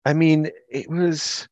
[0.04, 1.48] I mean, it was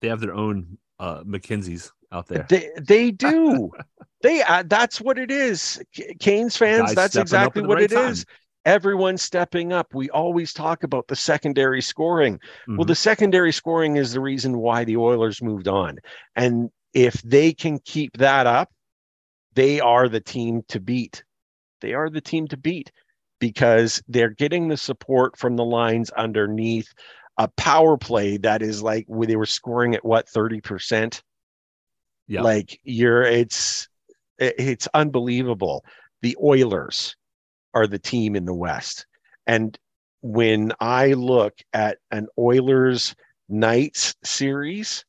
[0.00, 2.46] They have their own uh MacKenzie's out there.
[2.48, 3.70] they they do.
[4.22, 5.82] they uh, that's what it is.
[6.20, 8.24] Canes fans, Guys that's exactly what right it is.
[8.24, 8.34] time.
[8.64, 9.92] Everyone stepping up.
[9.92, 12.38] We always talk about the secondary scoring.
[12.68, 12.86] Well, Mhm.
[12.86, 15.98] the secondary scoring is the reason why the Oilers moved on.
[16.36, 18.70] And if they can keep that up,
[19.54, 21.24] they are the team to beat.
[21.80, 22.92] They are the team to beat
[23.40, 26.86] because they're getting the support from the lines underneath
[27.38, 31.22] a power play that is like where they were scoring at what 30%.
[32.28, 32.42] Yeah.
[32.42, 33.88] Like you're it's
[34.38, 35.84] it's unbelievable.
[36.22, 37.16] The Oilers
[37.74, 39.06] are the team in the West.
[39.46, 39.78] And
[40.20, 43.14] when I look at an Oilers
[43.48, 45.04] Knights series,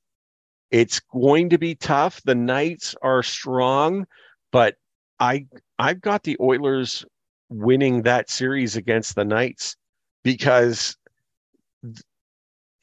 [0.72, 2.22] it's going to be tough.
[2.24, 4.06] The Knights are strong,
[4.52, 4.76] but
[5.20, 5.46] I
[5.78, 7.06] I've got the Oilers
[7.50, 9.76] winning that series against the Knights
[10.24, 10.98] because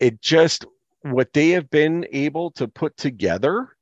[0.00, 0.64] it just
[1.02, 3.76] what they have been able to put together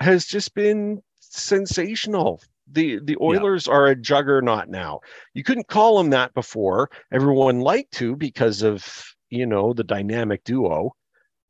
[0.00, 2.40] has just been sensational.
[2.72, 5.00] The the Oilers are a juggernaut now.
[5.34, 6.90] You couldn't call them that before.
[7.12, 8.86] Everyone liked to because of,
[9.28, 10.94] you know, the dynamic duo,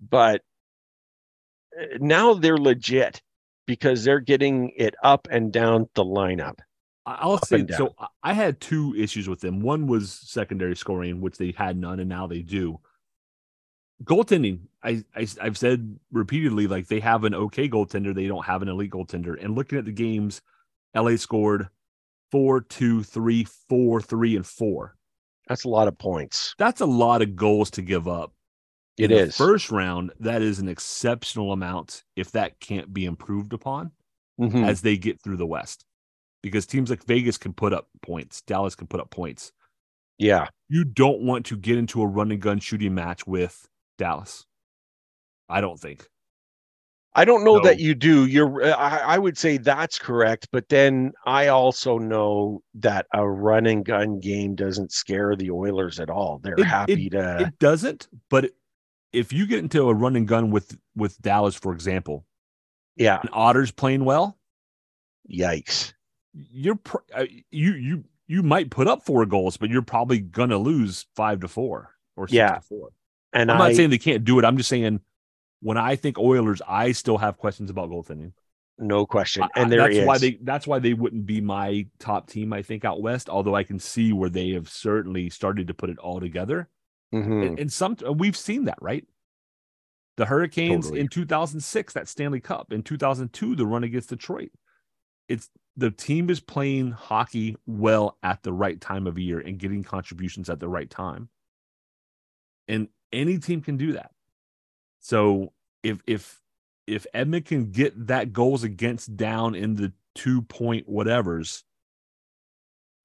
[0.00, 0.40] but
[1.78, 3.20] uh, now they're legit
[3.66, 6.58] because they're getting it up and down the lineup.
[7.06, 7.94] I'll up say so.
[8.22, 9.60] I had two issues with them.
[9.60, 12.80] One was secondary scoring, which they had none, and now they do.
[14.04, 18.62] Goaltending, I, I I've said repeatedly, like they have an okay goaltender, they don't have
[18.62, 19.42] an elite goaltender.
[19.42, 20.40] And looking at the games,
[20.94, 21.68] LA scored
[22.32, 24.96] four, two, three, four, three, and four.
[25.48, 26.54] That's a lot of points.
[26.58, 28.32] That's a lot of goals to give up.
[28.96, 29.36] It In is.
[29.36, 30.12] first round.
[30.20, 33.92] That is an exceptional amount if that can't be improved upon
[34.40, 34.64] Mhm.
[34.66, 35.84] as they get through the West,
[36.42, 39.52] because teams like Vegas can put up points, Dallas can put up points.
[40.18, 40.48] Yeah.
[40.68, 43.66] You don't want to get into a run and gun shooting match with
[44.00, 44.44] Dallas.
[45.48, 46.08] I don't think.
[47.14, 47.64] I don't know No.
[47.64, 48.26] that you do.
[48.26, 53.66] You're I, I would say that's correct, but then I also know that a run
[53.66, 56.38] and gun game doesn't scare the Oilers at all.
[56.42, 58.50] They're It- happy to It doesn't, but
[59.12, 62.24] if you get into a run and gun with with Dallas, for example,
[62.96, 64.38] yeah, and Otters playing well,
[65.28, 65.92] yikes.
[66.32, 70.58] you're pr- uh, you you you might put up four goals, but you're probably gonna
[70.58, 72.54] lose five to four or six Yeah.
[72.54, 72.90] to four.
[73.32, 74.44] And I'm I not saying they can't do it.
[74.44, 75.00] I'm just saying
[75.60, 78.32] when I think Oilers, I still have questions about goaltending.
[78.78, 79.42] no question.
[79.42, 82.28] I- I- And there that's is why they that's why they wouldn't be my top
[82.28, 82.52] team.
[82.52, 85.90] I think out west, although I can see where they have certainly started to put
[85.90, 86.68] it all together.
[87.14, 87.46] Mhm.
[87.46, 89.06] And, and some we've seen that, right?
[90.16, 91.00] The Hurricanes Totally.
[91.00, 92.72] in 2006, that Stanley Cup.
[92.72, 94.50] In 2002, the run against Detroit.
[95.28, 99.82] It's the team is playing hockey well at the right time of year and getting
[99.82, 101.28] contributions at the right time.
[102.68, 104.10] And any team can do that.
[105.00, 105.52] So
[105.82, 106.40] if if
[106.86, 111.62] if Edmund can get that goals against down in the two point whatevers,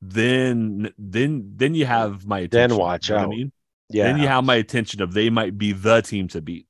[0.01, 2.77] then then then you have my Then attention.
[2.77, 3.25] watch You know out.
[3.25, 3.51] I mean?
[3.89, 4.03] yeah.
[4.05, 6.67] Then you have my attention of they might be the team to beat.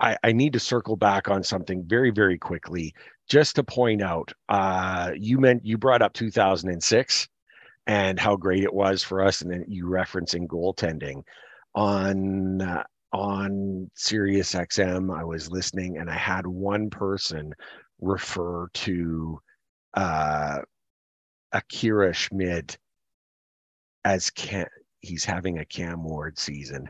[0.00, 2.94] I, I need to circle back on something very, very quickly,
[3.28, 4.32] just to point out.
[4.48, 7.28] Uh, you meant you brought up 2006
[7.86, 11.22] and how great it was for us, and then you referencing goaltending
[11.74, 15.16] on uh, on Sirius XM.
[15.16, 17.52] I was listening, and I had one person
[18.00, 19.40] refer to
[19.94, 20.58] uh,
[21.52, 22.76] Akira Schmid
[24.04, 24.66] as Cam.
[25.00, 26.88] He's having a Cam Ward season.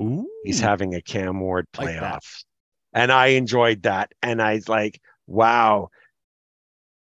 [0.00, 0.28] Ooh.
[0.44, 2.44] He's having a Cam Ward Like playoff.
[2.92, 4.12] and I enjoyed that.
[4.22, 5.88] And I like, wow,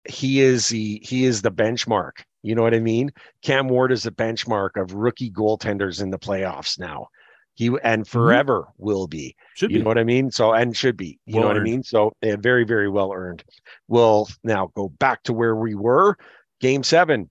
[0.09, 2.23] he is the he is the benchmark.
[2.43, 3.11] You know what I mean?
[3.43, 7.09] Cam Ward is the benchmark of rookie goaltenders in the playoffs now.
[7.55, 9.37] He and forever will be.
[9.55, 9.83] should You be.
[9.83, 10.31] know what I mean?
[10.31, 11.19] So and should be.
[11.27, 11.83] You Well know what I mean?
[11.83, 13.45] So yeah, very, very well earned.
[13.89, 16.17] We'll now go back to where we were.
[16.61, 17.31] Game seven.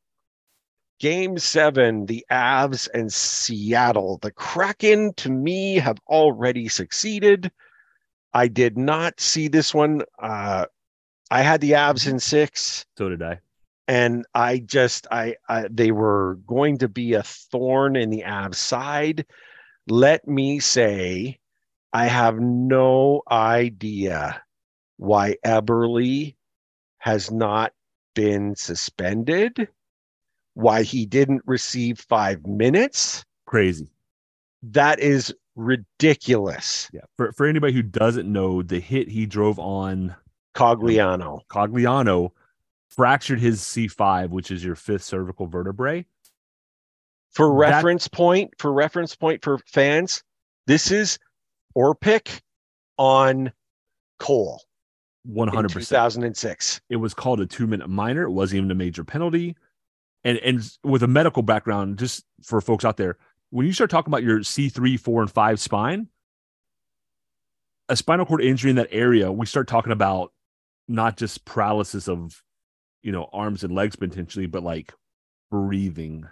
[1.00, 4.20] Game seven, the Avs and Seattle.
[4.22, 7.52] The Kraken, to me, have already succeeded.
[8.34, 10.04] I did not see this one.
[10.22, 10.68] Uh,
[11.32, 13.40] I had the Avs in six, so did I.
[13.92, 18.56] and I just, I, I, they were going to be a thorn in the Avs
[18.56, 19.26] side.
[19.90, 21.40] Let me say
[21.92, 24.42] I have no idea
[24.96, 26.34] why Eberle
[27.00, 27.74] has not
[28.16, 29.68] been suspended,
[30.54, 33.26] why he didn't receive five minutes.
[33.46, 33.92] Crazy.
[34.64, 36.90] That is ridiculous.
[36.94, 37.02] Yeah.
[37.18, 40.16] For for anybody who doesn't know, the hit he drove on
[40.56, 41.42] Cogliano.
[41.50, 42.32] Cogliano
[42.96, 46.06] fractured his C5, which is your fifth cervical vertebrae.
[47.32, 50.24] For That- reference point, for reference point for fans,
[50.68, 51.18] this is
[51.78, 52.42] Orpik
[52.98, 53.52] on
[54.20, 54.62] Cole
[55.26, 55.72] in 100%.
[55.72, 56.82] 2006.
[56.90, 58.24] It was called a two minute minor.
[58.24, 59.56] It wasn't even a major penalty.
[60.24, 63.18] And and with a medical background, just for folks out there,
[63.50, 66.10] when you start talking about your C3, four, and five spine,
[67.90, 70.32] a spinal cord injury in that area, we start talking about
[70.88, 72.44] not just paralysis of,
[73.04, 74.94] you know, arms and legs potentially, but like
[75.52, 76.26] breathing.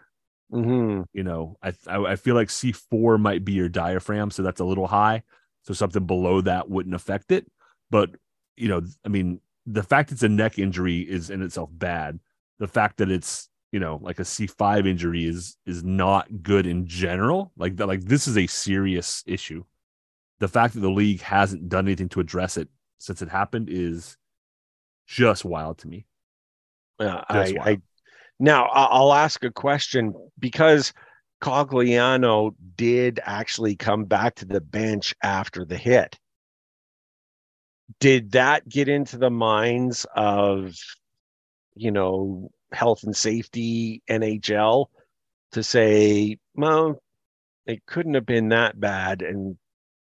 [0.52, 1.06] Mhm.
[1.14, 4.66] You know, I I, I feel like C4 might be your diaphragm, so that's a
[4.66, 5.24] little high.
[5.64, 7.48] So something below that wouldn't affect it.
[7.92, 8.12] But
[8.58, 12.20] you know, I mean, the fact it's a neck injury is in itself bad.
[12.60, 16.88] The fact that it's you know like a C5 injury is is not good in
[16.88, 17.52] general.
[17.58, 19.64] Like that, like this is a serious issue.
[20.40, 24.18] The fact that the league hasn't done anything to address it since it happened is
[25.08, 26.06] just wild to me.
[27.00, 27.56] Yeah, I.
[27.62, 27.82] I
[28.40, 30.94] now I'll ask a question because
[31.42, 36.18] Cogliano did actually come back to the bench after the hit.
[38.00, 40.76] Did that get into the minds of,
[41.76, 44.88] you know, health and safety NHL
[45.54, 47.02] to say, well,
[47.66, 49.58] it couldn't have been that bad, and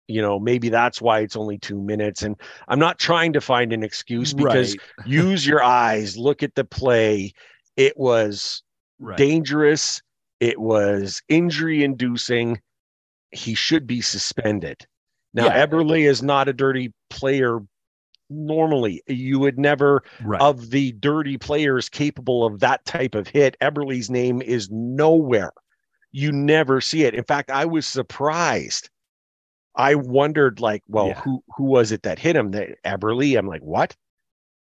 [0.08, 2.22] you know maybe that's why it's only two minutes.
[2.24, 2.36] And
[2.68, 6.66] I'm not trying to find an excuse because Right, use your eyes, look at the
[6.66, 7.34] play.
[7.76, 8.64] It was
[9.00, 9.18] right.
[9.18, 10.02] dangerous,
[10.40, 12.62] it was injury inducing.
[13.32, 14.88] He should be suspended.
[15.34, 15.66] Now, Yeah.
[15.66, 17.60] Eberle is not a dirty player
[18.30, 19.02] normally.
[19.08, 20.42] You would never, right.
[20.42, 25.52] of the dirty players capable of that type of hit, Eberle's name is nowhere.
[26.12, 27.14] You never see it.
[27.14, 28.90] In fact, I was surprised.
[29.78, 31.22] I wondered, like, well, Yeah.
[31.22, 32.52] who who was it that hit him?
[32.52, 33.38] That Eberle.
[33.38, 33.96] I'm like, what?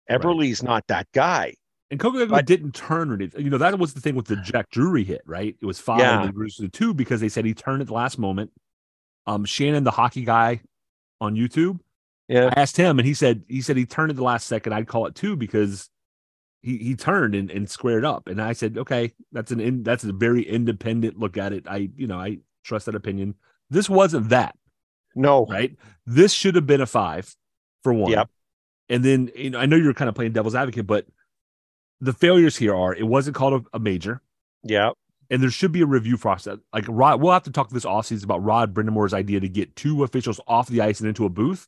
[0.10, 0.64] Right.
[0.64, 1.56] Not that guy.
[1.90, 3.44] And Coca But- didn't turn or anything.
[3.44, 5.56] You know, that was the thing with the Jack Drury hit, right?
[5.62, 6.24] It was five Yeah.
[6.24, 8.52] and it to two because they said he turned at the last moment.
[9.26, 10.62] Um, Shannon, the hockey guy
[11.22, 11.80] on YouTube,
[12.28, 12.50] Yeah.
[12.56, 14.74] I asked him and he said he said he turned at the last second.
[14.74, 15.90] I'd call it two because
[16.62, 18.28] he he turned and, and squared up.
[18.28, 21.66] And I said, okay, that's an in, that's a very independent look at it.
[21.68, 23.36] I you know I trust that opinion.
[23.70, 24.56] This wasn't that
[25.18, 25.46] No.
[25.48, 25.76] right?
[26.06, 27.36] This should have been a five
[27.84, 28.12] for one.
[28.12, 28.30] Yep.
[28.90, 31.06] And then you know, I know you're kind of playing devil's advocate, but
[32.00, 34.22] the failures here are it wasn't called a, a major,
[34.64, 34.92] Yeah.
[35.30, 36.58] and there should be a review process.
[36.72, 40.04] Like Rod, we'll have to talk this offseason about Rod Brind'Amour's idea to get two
[40.04, 41.68] officials off the ice and into a booth.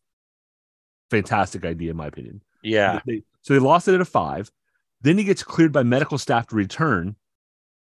[1.09, 2.41] Fantastic idea, in my opinion.
[2.63, 2.99] Yeah.
[3.05, 4.51] They- so they lost it at a five.
[5.01, 7.15] Then he gets cleared by medical staff to return.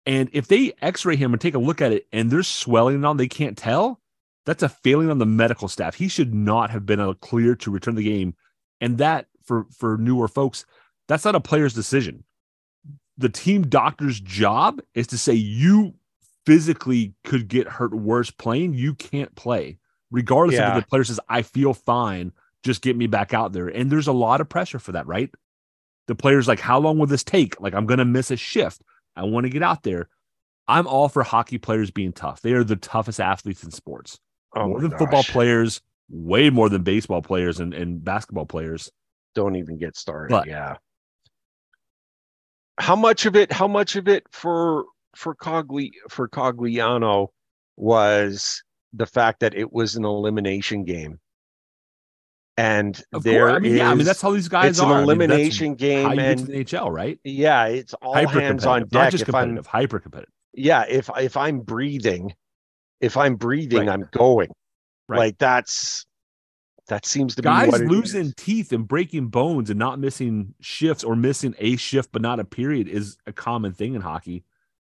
[0.04, 3.04] And if they x ray him and take a look at it and there's swelling
[3.04, 4.00] on, they can't tell,
[4.46, 5.94] that's a failing on the medical staff.
[5.94, 8.34] He should not have been cleared to return the game.
[8.80, 10.64] And that, for, for newer folks,
[11.08, 12.24] that's not a player's decision.
[13.18, 15.94] The team doctor's job is to say, you
[16.44, 18.74] physically could get hurt worse playing.
[18.74, 19.78] You can't play,
[20.10, 20.70] regardless Yeah.
[20.70, 22.32] of if the player says, I feel fine
[22.62, 23.68] just get me back out there.
[23.68, 25.30] And there's a lot of pressure for that, right?
[26.08, 27.60] The player's like, how long will this take?
[27.60, 28.82] Like, I'm going to miss a shift.
[29.14, 30.08] I want to get out there.
[30.68, 32.42] I'm all for hockey players being tough.
[32.42, 34.18] They are the toughest athletes in sports.
[34.54, 38.90] Oh more than football players, way more than baseball players and, and basketball players.
[39.34, 40.30] Don't even get started.
[40.30, 40.76] But- yeah.
[42.78, 43.50] How much of it?
[43.50, 44.84] How much of it for
[45.14, 47.28] for Cogli for Cogliano
[47.76, 51.18] was the fact that it was an elimination game,
[52.58, 53.48] and Of there.
[53.48, 54.90] I mean, yeah, I mean, that's how these guys it's are.
[54.90, 57.18] an I mean, elimination game, you get to and the NHL, right?
[57.24, 59.10] yeah, it's all hands on competitive, not deck.
[59.12, 60.32] just competitive, hyper competitive.
[60.52, 62.34] yeah, if if I'm breathing,
[63.00, 63.88] if I'm breathing, Right.
[63.88, 64.48] I'm going.
[65.08, 65.18] Right.
[65.18, 66.06] Like that's
[66.88, 68.34] that seems to be Guys losing is.
[68.36, 72.44] teeth and breaking bones and not missing shifts or missing a shift but not a
[72.44, 74.44] period is a common thing in hockey.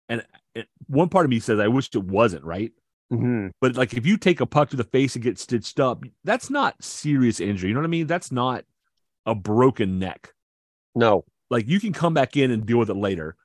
[0.09, 0.25] And
[0.55, 2.73] it, one part of me says I wish it wasn't, right?
[3.13, 3.51] Mhm.
[3.61, 6.51] But like if you take a puck to the face and get stitched up, that's
[6.51, 7.69] not serious injury.
[7.69, 8.07] You know what I mean?
[8.07, 8.65] That's not
[9.27, 10.33] a broken neck.
[10.95, 13.37] No, Like you can come back in and deal with it later.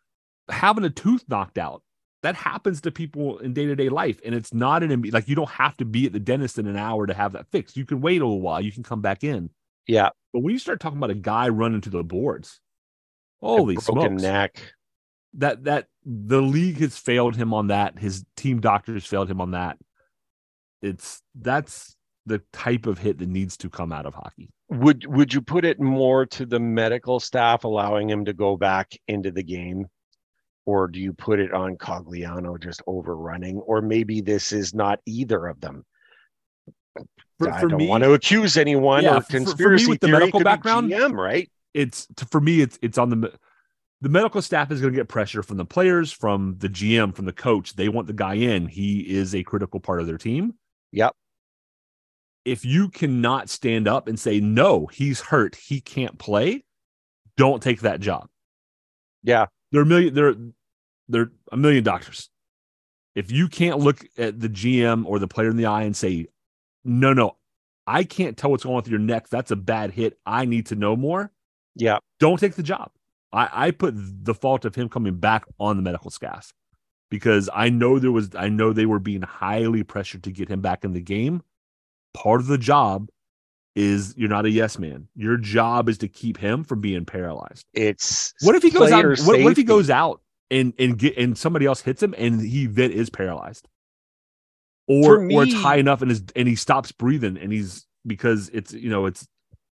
[0.50, 1.82] Having a tooth knocked out,
[2.22, 4.20] that happens to people in day-to-day life.
[4.26, 6.76] And it's not an like you don't have to be at the dentist in an
[6.78, 7.78] hour to have that fixed.
[7.78, 9.50] You can wait a little while, you can come back in.
[9.88, 12.60] yeah, But when you start talking about a guy running to the boards,
[13.56, 14.22] a holy broken smokes.
[14.22, 14.74] neck.
[15.36, 18.00] That that the league has failed him on that.
[18.00, 19.78] His team doctors failed him on that.
[20.82, 21.96] It's that's
[22.26, 24.50] the type of hit that needs to come out of hockey.
[24.70, 28.92] Would would you put it more to the medical staff allowing him to go back
[29.08, 29.88] into the game?
[30.70, 33.58] Or do you put it on Cogliano just overrunning?
[33.58, 35.84] Or maybe this is not either of them.
[37.40, 40.00] For, I for don't me, want to accuse anyone Yeah, or for- for conspiracy with
[40.02, 41.50] the medical background, GM, right?
[41.74, 43.32] it's for me it's it's on the
[44.02, 47.26] the medical staff is going to get pressure from the players from the gm from
[47.26, 50.56] the coach they want the guy in he is a critical part of their team
[50.94, 51.14] Yep.
[52.44, 56.64] if you cannot stand up and say no he's hurt he can't play
[57.38, 58.28] don't take that job
[59.22, 59.46] Yeah.
[59.72, 60.34] there are million there
[61.10, 62.30] there are a million doctors
[63.16, 66.26] if you can't look at the gm or the player in the eye and say
[66.86, 67.36] no no
[67.88, 70.66] i can't tell what's going on with your neck that's a bad hit i need
[70.68, 71.32] to know more
[71.76, 71.98] Yeah.
[72.20, 72.92] don't take the job.
[73.32, 76.52] I, I put the fault of him coming back on the medical staff
[77.12, 80.62] because I know there was I know they were being highly pressured to get him
[80.62, 81.44] back in the game.
[82.16, 83.08] Part of the job
[83.76, 85.08] is you're not a yes man.
[85.16, 87.66] Your job is to keep him from being paralyzed.
[87.76, 89.06] It's What if he goes out?
[89.28, 90.22] What, what if he goes out
[90.52, 93.68] and and get and somebody else hits him and he then is paralyzed,
[94.88, 98.50] or For or it's high enough and is and he stops breathing and he's because
[98.50, 99.28] it's you know it's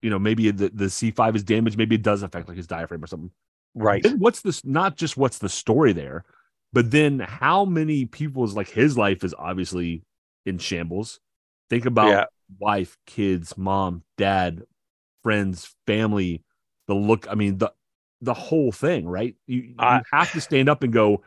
[0.02, 1.78] you know maybe the the C five is damaged.
[1.78, 3.30] Maybe it does affect like his diaphragm or something.
[3.74, 4.02] right?
[4.02, 4.64] Then what's this?
[4.64, 6.24] Not just what's the story there,
[6.72, 10.02] but then how many people's like his life is obviously
[10.46, 11.20] in shambles.
[11.70, 12.26] Think about Yeah.
[12.58, 14.64] wife, kids, mom, dad,
[15.22, 16.42] friends, family.
[16.88, 17.26] The look.
[17.30, 17.72] I mean the
[18.24, 19.36] the whole thing, right?
[19.46, 21.22] You, you have to stand up and go.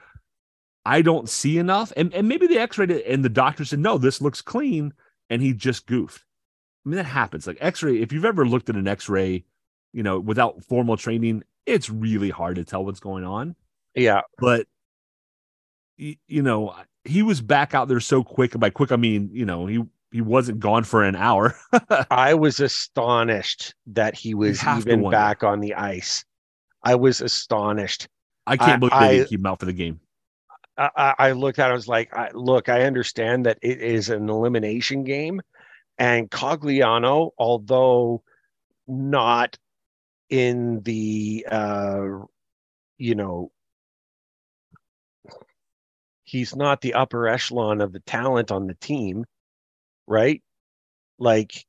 [0.86, 4.22] I don't see enough, and and maybe the X-ray and the doctor said no, this
[4.22, 4.94] looks clean,
[5.30, 6.24] and he just goofed.
[6.86, 7.46] I mean that happens.
[7.46, 9.44] Like X-ray, if you've ever looked at an X-ray,
[9.92, 13.56] you know, without formal training, it's really hard to tell what's going on.
[13.96, 14.22] Yeah.
[14.38, 14.68] But
[16.00, 16.74] y- you know,
[17.04, 18.54] he was back out there so quick.
[18.54, 21.56] And by quick, I mean you know he he wasn't gone for an hour.
[22.10, 26.24] I was astonished that he was even back on the ice.
[26.84, 28.08] I was astonished.
[28.46, 30.00] I can't believe I- they didn't keep him out for the game.
[30.78, 33.82] I, I I looked at it, I was like, I, look, I understand that it
[33.82, 35.42] is an elimination game.
[35.98, 38.24] And Cogliano, although
[38.88, 39.58] not
[40.30, 42.08] in the, uh,
[42.98, 43.52] you know,
[46.24, 49.26] he's not the upper echelon of the talent on the team,
[50.06, 50.44] right?
[51.18, 51.66] Like,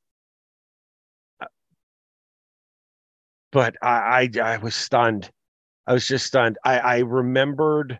[3.51, 5.29] but I, I, I was stunned.
[5.87, 6.57] I was just stunned.
[6.63, 7.99] I, I remembered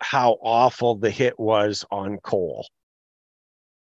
[0.00, 2.66] how awful the hit was on Cole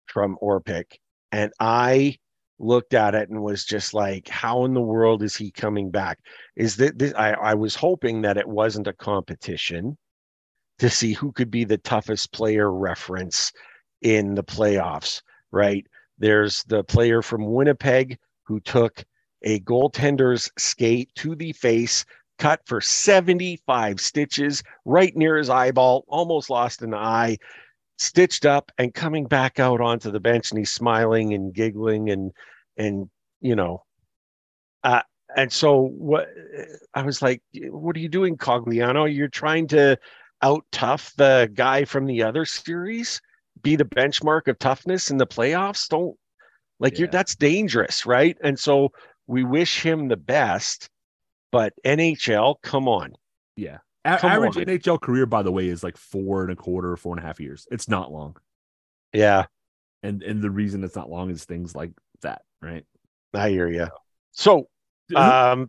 [0.07, 0.99] from Orpik.
[1.33, 2.17] And I
[2.59, 6.19] looked at it and was just like, how in the world is he coming back?
[6.57, 9.97] Is that this, I, I was hoping that it wasn't a competition
[10.79, 13.53] to see who could be the toughest player reference
[14.03, 15.87] in the playoffs, right?
[16.19, 19.05] There's the player from Winnipeg who took
[19.47, 22.05] a goaltender's skate to the face,
[22.39, 27.39] cut for 75 stitches right near his eyeball, almost lost an eye,
[27.97, 32.31] stitched up and coming back out onto the bench and he's smiling and giggling and
[32.77, 33.09] and
[33.41, 33.83] you know
[34.85, 35.01] uh
[35.35, 36.29] and so what
[36.95, 39.13] I was like, what are you doing, Cogliano?
[39.13, 39.99] You're trying to
[40.43, 43.21] out tough the guy from the other series,
[43.63, 45.89] be the benchmark of toughness in the playoffs.
[45.89, 46.17] Don't
[46.79, 48.37] like you're that's dangerous, right?
[48.43, 48.93] And so
[49.27, 50.89] we wish him the best,
[51.53, 53.13] but NHL, come on.
[53.57, 53.79] Yeah.
[54.05, 54.65] A- Come average on.
[54.65, 57.41] NHL career, by the way, is like four and a quarter, four and a half
[57.41, 57.67] years.
[57.71, 58.37] It's not long.
[59.13, 59.47] Yeah,
[60.03, 62.85] And and the reason it's not long is things like that, right?
[63.35, 63.89] I hear you.
[64.33, 64.69] So,
[65.15, 65.69] um,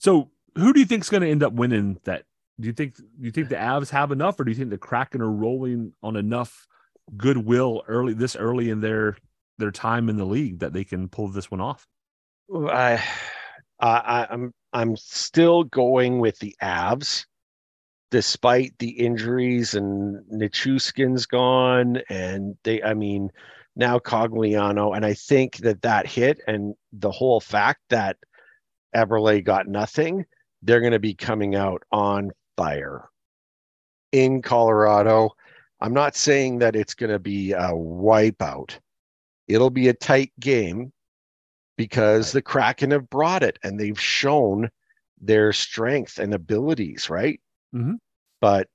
[0.00, 2.22] so who do you think's going to end up winning that?
[2.60, 4.78] Do you think do you think the Avs have enough, or do you think the
[4.78, 6.66] Kraken are rolling on enough
[7.16, 9.16] goodwill early this early in their
[9.58, 11.86] their time in the league that they can pull this one off?
[12.54, 13.02] I,
[13.80, 17.26] I, I'm, I'm still going with the Avs,
[18.10, 23.30] despite the injuries and Nichushkin's gone, and they, I mean,
[23.74, 28.16] now Cogliano, and I think that that hit and the whole fact that
[28.94, 30.24] Eberle got nothing,
[30.62, 33.08] they're going to be coming out on fire
[34.12, 35.30] in Colorado.
[35.80, 38.78] I'm not saying that it's going to be a wipeout.
[39.46, 40.92] It'll be a tight game
[41.76, 42.32] because Right.
[42.34, 44.70] the Kraken have brought it and they've shown
[45.20, 47.40] their strength and abilities, right?
[47.74, 47.98] Mhm.
[48.40, 48.68] But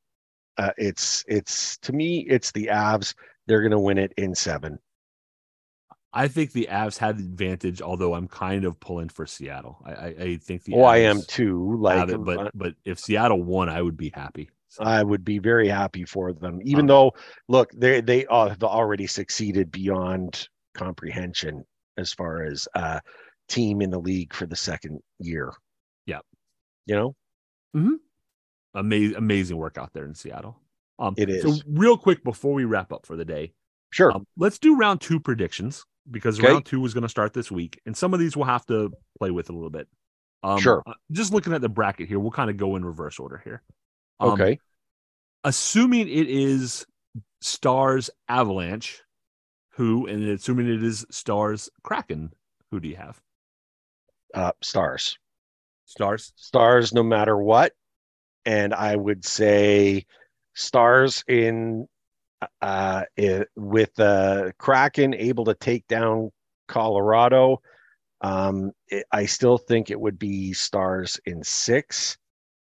[0.57, 3.13] uh, it's it's to me, it's the Avs.
[3.47, 4.79] They're going to win it in seven.
[6.13, 9.81] I think the Avs had the advantage, although I'm kind of pulling for Seattle.
[9.85, 11.77] I I, I think the Oh, I am too.
[11.77, 14.49] Like, it, uh, but but if Seattle won, I would be happy.
[14.67, 17.13] So, I would be very happy for them, even though
[17.47, 21.65] look, they they uh, have already succeeded beyond comprehension
[21.97, 22.99] as far as uh
[23.47, 25.51] team in the league for the second year.
[26.05, 26.19] Yeah.
[26.85, 27.15] You know,
[28.73, 30.57] Amazing, amazing work out there in Seattle.
[30.97, 33.53] Um, It So, real quick before we wrap up for the day,
[33.91, 34.13] sure.
[34.13, 36.47] um, let's do round two predictions because Okay.
[36.47, 38.91] round two is going to start this week, and some of these we'll have to
[39.19, 39.87] play with a little bit.
[40.43, 40.81] Um, Sure.
[40.87, 43.61] uh, Just looking at the bracket here, we'll kind of go in reverse order here.
[44.21, 44.57] Um, okay.
[45.43, 46.85] Assuming it is
[47.41, 49.01] Stars Avalanche,
[49.81, 52.33] who, and assuming it is Stars Kraken,
[52.69, 53.19] who do you have?
[54.33, 55.17] Uh stars.
[55.85, 56.33] Stars.
[56.37, 57.73] Stars no matter what.
[58.45, 60.05] And I would say
[60.55, 61.87] stars in
[62.61, 66.31] uh i- with uh Kraken able to take down
[66.67, 67.61] Colorado.
[68.21, 72.17] Um it, I still think it would be stars in 6.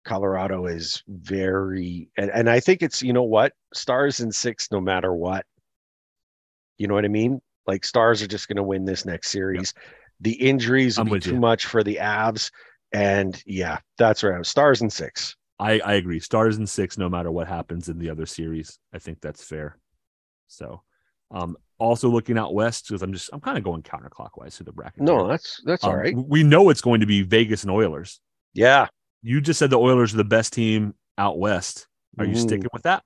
[0.05, 3.53] Colorado is very and, and I think it's you know what?
[3.73, 5.45] Stars in 6 no matter what.
[6.77, 7.41] You know what I mean?
[7.67, 9.73] Like stars are just going to win this next series.
[10.21, 11.39] The injuries will I'm be too you.
[11.39, 12.51] much for the Avs
[12.93, 14.45] and yeah, that's right.
[14.45, 15.35] Stars and 6.
[15.59, 16.19] I, I agree.
[16.19, 18.77] Stars and six, no matter what happens in the other series.
[18.93, 19.77] I think that's fair.
[20.47, 20.81] So,
[21.31, 24.71] um, also looking out west because I'm just I'm kind of going counterclockwise through the
[24.73, 25.01] bracket.
[25.03, 25.27] No, here.
[25.29, 26.13] that's that's all Um, right.
[26.15, 28.19] We know it's going to be Vegas and Oilers.
[28.53, 28.87] Yeah.
[29.23, 31.87] You just said the Oilers are the best team out west.
[32.19, 32.41] Are you Mhm.
[32.41, 33.03] sticking with that?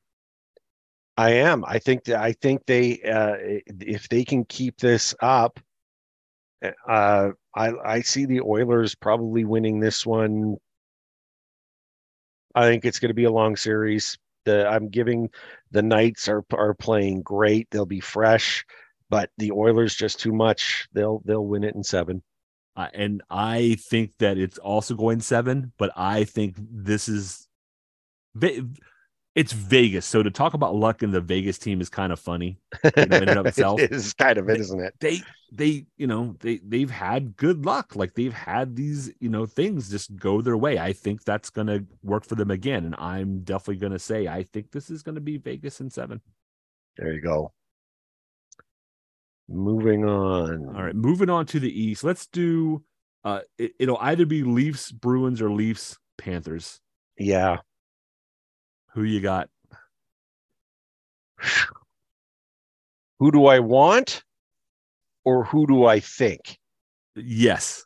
[1.19, 1.65] I am.
[1.67, 3.35] I think that I think they uh
[3.81, 5.59] if they can keep this up
[6.87, 10.55] uh I I see the Oilers probably winning this one.
[12.55, 14.17] I think it's going to be a long series.
[14.45, 15.29] The I'm giving
[15.71, 17.67] the Knights are are playing great.
[17.69, 18.65] They'll be fresh,
[19.09, 20.87] but the Oilers just too much.
[20.93, 22.23] They'll they'll win it in 7.
[22.77, 27.49] Uh, and I think that it's also going seven, but I think this is
[29.39, 30.05] it's Vegas.
[30.05, 32.59] So to talk about luck in the Vegas team is kind of funny.
[32.97, 33.79] in and of itself.
[33.79, 34.93] it is kind of it, isn't it?
[34.99, 35.21] they
[35.51, 39.89] they you know they they've had good luck like they've had these you know things
[39.89, 43.39] just go their way i think that's going to work for them again and i'm
[43.39, 46.21] definitely going to say i think this is going to be vegas in seven
[46.97, 47.51] There you go.
[49.47, 50.67] Moving on.
[50.75, 52.83] all right moving on to the east let's do
[53.23, 56.79] uh it, it'll either be leafs bruins or leafs panthers
[57.17, 57.57] Yeah.
[58.93, 59.49] Who you got
[63.19, 64.23] Who do I want
[65.25, 66.57] or who do I think?
[67.15, 67.85] yes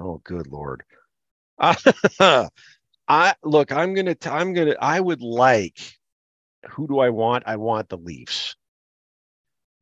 [0.00, 0.82] Oh, good lord.
[1.60, 5.78] I look, I'm going to I'm going to I would like
[6.70, 7.44] who do I want?
[7.46, 8.56] I want the Leafs.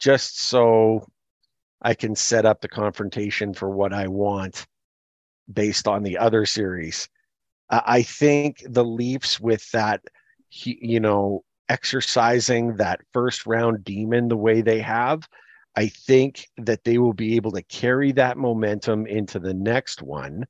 [0.00, 1.06] Just so
[1.82, 4.66] I can set up the confrontation for what I want
[5.52, 7.08] based on the other series.
[7.70, 10.00] I I think the Leafs with that
[10.48, 15.28] he- you know exercising that first round demon the way they have
[15.76, 20.44] I think that they will be able to carry that momentum into the next one.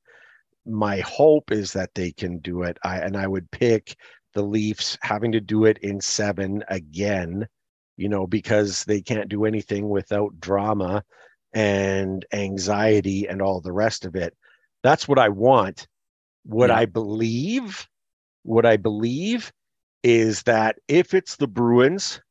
[0.65, 2.77] My hope is that they can do it.
[2.83, 3.95] I and I would pick
[4.33, 7.47] the Leafs having to do it in seven again,
[7.97, 11.03] you know, because they can't do anything without drama
[11.53, 14.35] and anxiety and all the rest of it.
[14.83, 15.87] That's what I want.
[16.45, 16.77] What Yeah.
[16.77, 17.87] I believe,
[18.43, 19.51] what I believe
[20.03, 22.21] is that if it's the Bruins,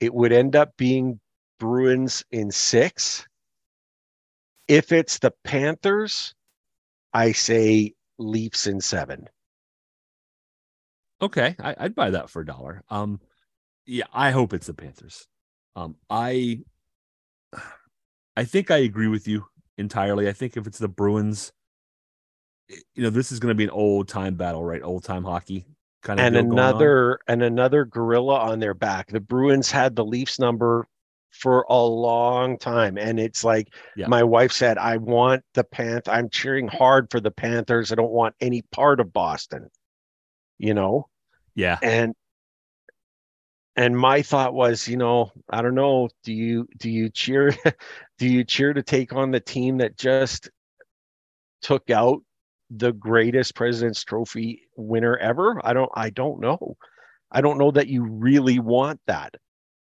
[0.00, 1.20] it would end up being
[1.58, 3.26] Bruins in six.
[4.68, 6.34] If it's the Panthers,
[7.12, 9.28] I say Leafs in seven.
[11.22, 12.82] okay I, i'd buy that for a dollar.
[12.88, 13.20] Um
[13.86, 15.26] yeah i hope it's the panthers.
[15.76, 16.60] Um i
[18.36, 19.44] i think i agree with you
[19.78, 20.28] entirely.
[20.28, 21.52] I think if it's the bruins
[22.68, 24.82] you know this is going to be an old time battle right?
[24.82, 25.66] Old time hockey
[26.02, 26.92] kind of And deal going on.
[26.92, 29.08] another and another gorilla on their back.
[29.08, 30.86] The Bruins had the Leafs number
[31.30, 32.98] for a long time.
[32.98, 34.08] And it's like Yeah.
[34.08, 36.08] my wife said, I want the Panth.
[36.08, 37.92] I'm cheering hard for the Panthers.
[37.92, 39.68] I don't want any part of Boston.
[40.58, 41.06] You know?
[41.56, 42.14] yeah and
[43.76, 47.52] and my thought was you know i don't know do you do you cheer
[48.18, 50.48] do you cheer to take on the team that just
[51.62, 52.22] took out
[52.70, 56.76] the greatest president's trophy winner ever i don't i don't know
[57.32, 59.34] i don't know that you really want that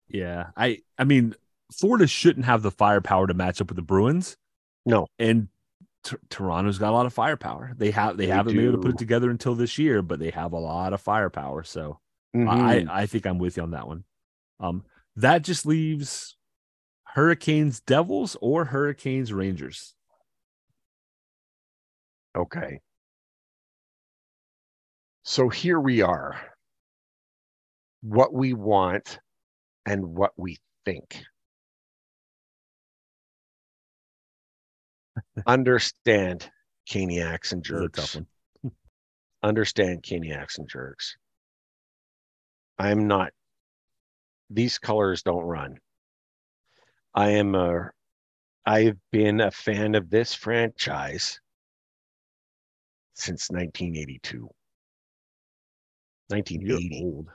[0.08, 1.34] yeah i i mean
[1.76, 4.36] florida shouldn't have the firepower to match up with the bruins
[4.84, 5.06] No.
[5.18, 5.48] and
[6.04, 8.82] T- toronto's got a lot of firepower they have they, They haven't been able to
[8.82, 11.98] put it together until this year but they have a lot of firepower so
[12.34, 12.48] Mhm.
[12.48, 14.04] I, I think I'm with you on that one.
[14.60, 14.84] Um,
[15.16, 16.36] that just leaves
[17.04, 19.94] Hurricanes Devils or Hurricanes Rangers.
[22.36, 22.80] Okay
[25.22, 26.36] so here we are
[28.02, 29.18] what we want
[29.86, 31.22] and what we think
[35.46, 36.48] understand
[36.86, 38.26] Caniacs and This is a tough jerks.
[39.42, 41.16] Understand Caniacs and jerks.
[42.78, 43.32] I'm not.
[44.50, 45.78] These colors don't run.
[47.14, 47.92] I am a.
[48.64, 51.40] I've been a fan of this franchise
[53.16, 54.48] since 1982.
[56.60, 57.04] You're 1980.
[57.04, 57.28] old.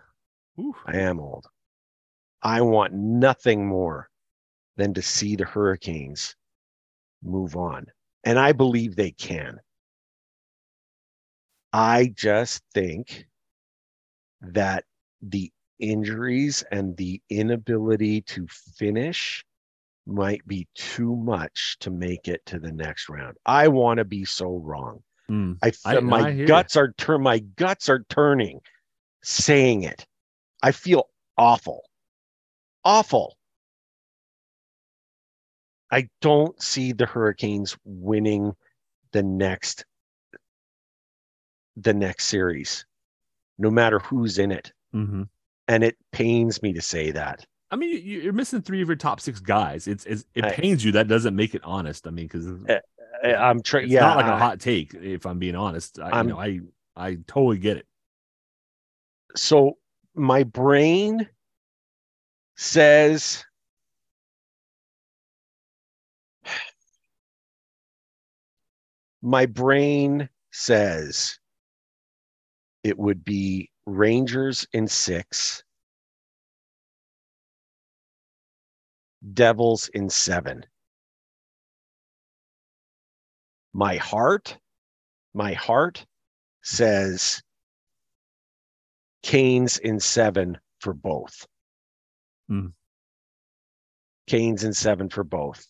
[0.85, 1.47] I am old.
[2.43, 4.09] I want nothing more
[4.77, 6.35] than to see the Hurricanes
[7.23, 7.85] move on.
[8.23, 9.59] And I believe they can.
[11.73, 13.25] I just think
[14.41, 14.85] that
[15.21, 18.47] the injuries and the inability to
[18.77, 19.43] finish
[20.05, 23.37] might be too much to make it to the next round.
[23.45, 25.01] I want to be so wrong.
[25.31, 25.57] Mm.
[25.63, 28.59] I, I- my I guts are turn my guts are turning
[29.23, 30.05] saying it.
[30.61, 31.05] I feel
[31.37, 31.83] awful.
[32.83, 33.37] Awful.
[35.91, 38.53] I don't see the Hurricanes winning
[39.11, 39.85] the next
[41.77, 42.85] the next series
[43.57, 45.27] no matter who's in it Mhm.
[45.67, 47.45] and it pains me to say that.
[47.69, 49.87] I mean, you, you're missing three of your top six guys.
[49.87, 50.91] It's, it's it I- pains you.
[50.91, 52.05] That doesn't make it honest.
[52.07, 52.81] I mean, because I-
[53.23, 54.93] Uh, I'm trying it's yeah, not like a I- hot take.
[54.95, 56.60] If I'm being honest, I, I'm- you know, I
[56.95, 57.88] I totally get it.
[59.35, 59.77] so
[60.15, 61.27] my brain
[62.57, 63.43] says
[69.22, 71.39] my brain says
[72.84, 75.64] it would be Rangers in six,
[79.34, 80.65] Devils in seven.
[83.73, 84.57] My heart,
[85.34, 86.06] my heart
[86.61, 87.41] says
[89.23, 91.48] Canes in seven for both.
[92.48, 92.68] Hmm.
[94.27, 95.65] Canes in seven for both.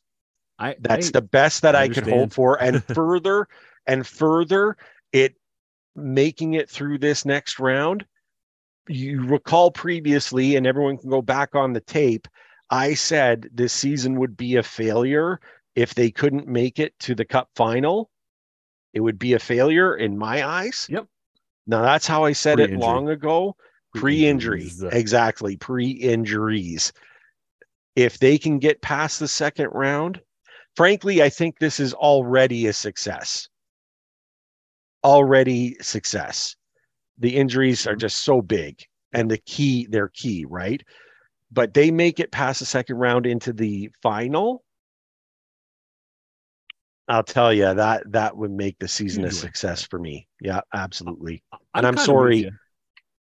[0.57, 2.61] I That's I- the best that I I, could hope for.
[2.61, 3.48] And further
[3.88, 4.78] and further,
[5.11, 5.36] it
[5.95, 8.06] making it through this next round.
[8.88, 12.28] You recall previously, and everyone can go back on the tape.
[12.69, 15.40] I said this season would be a failure
[15.76, 18.10] if they couldn't make it to the cup final.
[18.93, 20.85] It would be a failure in my eyes.
[20.89, 21.07] Yep.
[21.68, 22.80] Now that's how I said it Pre-injury.
[22.80, 23.56] long ago.
[23.95, 24.60] Pre-injury.
[24.60, 25.56] Pre-injuries, uh, Exactly.
[25.57, 26.91] Pre-injuries.
[27.95, 30.22] If they can get past the second round,
[30.76, 33.48] frankly, I think this is already a success.
[35.03, 36.56] Already success.
[37.18, 38.84] The injuries are just so big
[39.14, 40.81] and the key, they're key, right?
[41.52, 44.64] But they make it past the second round into the final.
[47.11, 50.27] I'll tell you that that would make the season a success for me.
[50.39, 51.43] Yeah, absolutely.
[51.51, 52.49] I'm and I'm sorry.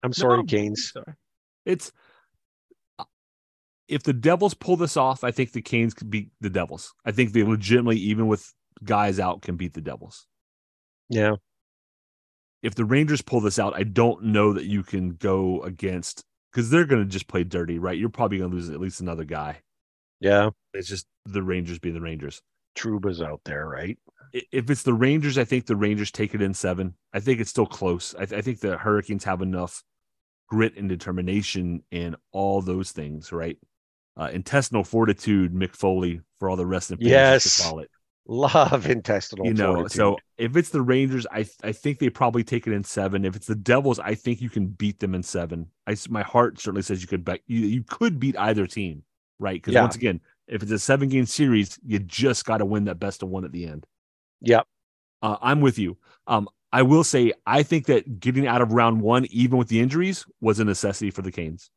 [0.04, 0.92] I'm sorry, No, Canes.
[0.92, 1.14] sorry.
[1.66, 1.92] It's
[3.88, 6.94] if the Devils pull this off, I think the Canes could beat the Devils.
[7.06, 8.54] I think they legitimately, even with
[8.84, 10.28] guys out, can beat the Devils.
[11.10, 11.38] Yeah.
[12.62, 16.70] If the Rangers pull this out, I don't know that you can go against because
[16.70, 17.98] they're going to just play dirty, right?
[17.98, 19.62] You're probably going to lose at least another guy.
[20.20, 20.50] Yeah.
[20.74, 22.42] It's just the Rangers being the Rangers.
[22.80, 23.98] Trouba's out there, right?
[24.52, 26.94] If it's the Rangers, I think the Rangers take it in seven.
[27.14, 28.14] I think it's still close.
[28.16, 29.84] I, th- I think the Hurricanes have enough
[30.48, 33.58] grit and determination and all those things, right?
[34.18, 37.12] Uh, intestinal fortitude, Mick Foley, for all the rest of people.
[37.12, 37.58] Yes.
[37.58, 37.90] to call it.
[38.28, 39.92] Love intestinal You know, fortitude.
[39.98, 43.26] so if it's the Rangers, I th- I think they probably take it in seven.
[43.26, 45.68] If it's the Devils, I think you can beat them in seven.
[45.88, 49.02] I my heart certainly says you could bet you, you could beat either team,
[49.40, 49.56] right?
[49.60, 49.82] Because Yeah.
[49.82, 53.24] once again, if it's a seven game series, you just got to win that best
[53.24, 53.86] of one at the end.
[54.42, 54.66] Yep.
[55.22, 55.98] Uh, I'm with you.
[56.28, 59.80] Um, I will say I think that getting out of round one, even with the
[59.80, 61.70] injuries, was a necessity for the Canes.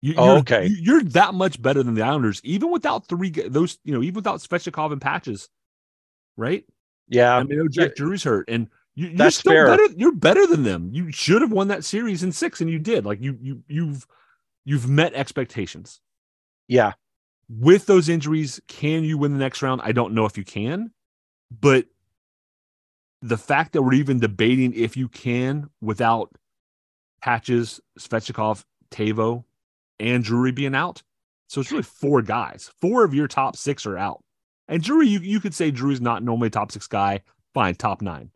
[0.00, 0.66] You, Oh, you're- okay.
[0.66, 3.78] you- you're that much better than the Islanders, even without three those.
[3.84, 5.48] You know, even without Svechnikov and Patches,
[6.36, 6.64] right?
[7.08, 9.66] yeah, I mean, Jack Drury's hurt, and you, you're That's still fair.
[9.66, 9.86] better.
[9.96, 10.90] You're better than them.
[10.92, 13.06] You should have won that series in six, and you did.
[13.06, 14.06] Like you, you, you've,
[14.66, 16.00] you've met expectations.
[16.68, 16.92] yeah,
[17.48, 19.80] With those injuries, can you win the next round?
[19.82, 20.90] I don't know if you can,
[21.50, 21.86] but
[23.22, 26.30] the fact that we're even debating if you can without
[27.22, 29.44] Patches, Svechnikov, Tavo,
[29.98, 31.02] and Drury being out,
[31.48, 32.70] so it's really four guys.
[32.80, 34.22] Four of your top six are out.
[34.68, 37.22] And Drury, you, you could say Drew's not normally a top six guy.
[37.54, 38.30] Fine, top nine.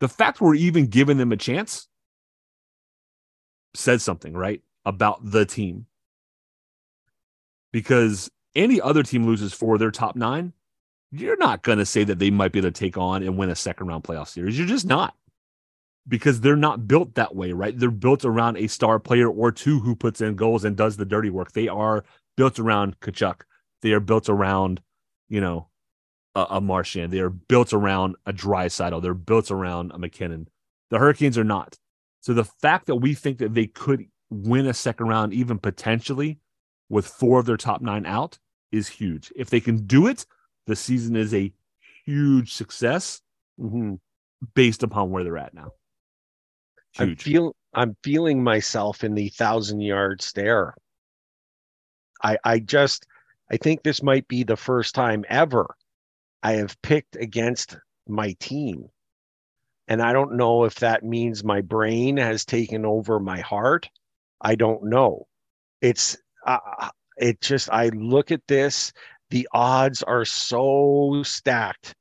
[0.00, 1.88] The fact we're even giving them a chance
[3.74, 4.60] says something, right?
[4.84, 5.86] About the team.
[7.76, 10.54] Because any other team loses four of their top nine,
[11.12, 13.50] you're not going to say that they might be able to take on and win
[13.50, 14.56] a second round playoff series.
[14.56, 15.14] You're just not.
[16.08, 17.78] Because they're not built that way, right?
[17.78, 21.04] They're built around a star player or two who puts in goals and does the
[21.04, 21.52] dirty work.
[21.52, 22.02] They are
[22.38, 23.42] built around Tkachuk.
[23.82, 24.80] They are built around,
[25.28, 25.68] you know,
[26.34, 27.12] a, a Marchand.
[27.12, 29.02] They are built around a dry Draisaitl.
[29.02, 30.48] They're built around a MacKinnon.
[30.88, 31.76] The Hurricanes are not.
[32.22, 36.38] So the fact that we think that they could win a second round, even potentially
[36.88, 38.38] with four of their top nine out,
[38.72, 39.32] is huge.
[39.36, 40.26] If they can do it,
[40.66, 41.52] the season is a
[42.04, 43.20] huge success
[43.58, 43.94] Mm-hmm.
[44.54, 45.70] based upon where they're at now.
[46.98, 50.74] I'm feel I'm feeling myself in the thousand yard stare.
[52.22, 53.06] I I just
[53.50, 55.74] I think this might be the first time ever
[56.42, 58.90] I have picked against my team.
[59.88, 63.88] And I don't know if that means my brain has taken over my heart.
[64.40, 65.28] I don't know.
[65.80, 68.92] It's uh, it just I look at this
[69.30, 71.94] the odds are so stacked.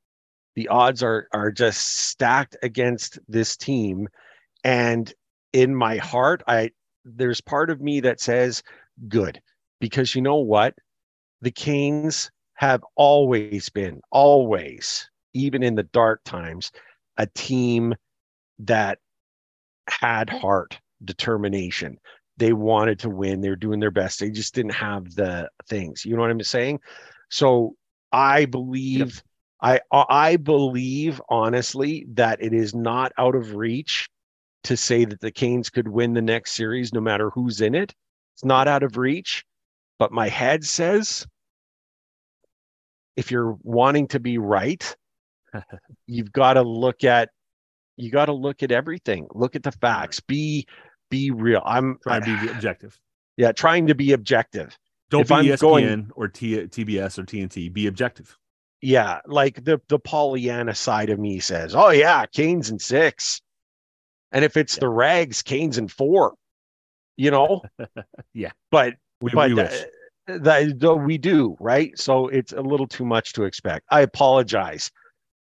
[0.55, 4.07] The odds are are just stacked against this team
[4.65, 5.13] and
[5.53, 6.69] in my heart i
[7.05, 8.63] there's part of me that says
[9.07, 9.39] good
[9.79, 10.73] because you know what
[11.41, 16.71] the canes have always been always even in the dark times
[17.17, 17.93] a team
[18.59, 18.97] that
[19.87, 21.97] had heart determination
[22.37, 26.15] they wanted to win they're doing their best they just didn't have the things you
[26.15, 26.79] know what i'm saying
[27.29, 27.75] so
[28.11, 29.23] i believe
[29.61, 34.09] i uh, i believe honestly that it is not out of reach
[34.65, 37.93] to say that the Canes could win the next series no matter who's in it.
[38.35, 39.45] It's not out of reach,
[39.99, 41.25] but my head says
[43.15, 44.95] if you're wanting to be right,
[46.07, 47.29] you've got to look at
[47.95, 49.27] you got to look at everything.
[49.33, 50.19] Look at the facts.
[50.19, 50.67] Be
[51.15, 51.61] be real.
[51.65, 52.99] I'm Trying to be objective.
[53.37, 54.77] yeah, trying to be objective.
[55.09, 57.71] Don't If be I'm ESPN going- or T- TBS or TNT.
[57.71, 58.37] Be objective.
[58.81, 63.41] Yeah, like the the Pollyanna side of me says, "Oh yeah, Canes and 6."
[64.31, 66.33] And if it's the Rags, Canes and 4.
[67.17, 67.61] You know?
[68.33, 68.51] Yeah.
[68.71, 69.83] But We, but we wish.
[70.27, 74.91] that though we do right so it's a little too much to expect i apologize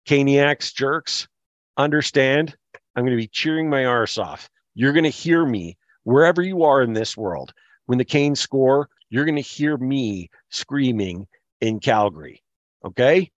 [0.08, 1.28] caniacs jerks
[1.76, 2.56] understand
[2.96, 6.62] i'm going to be cheering my arse off you're going to hear me wherever you
[6.64, 7.52] are in this world
[7.86, 11.26] when the canes score you're going to hear me screaming
[11.60, 12.42] in calgary
[12.84, 13.30] okay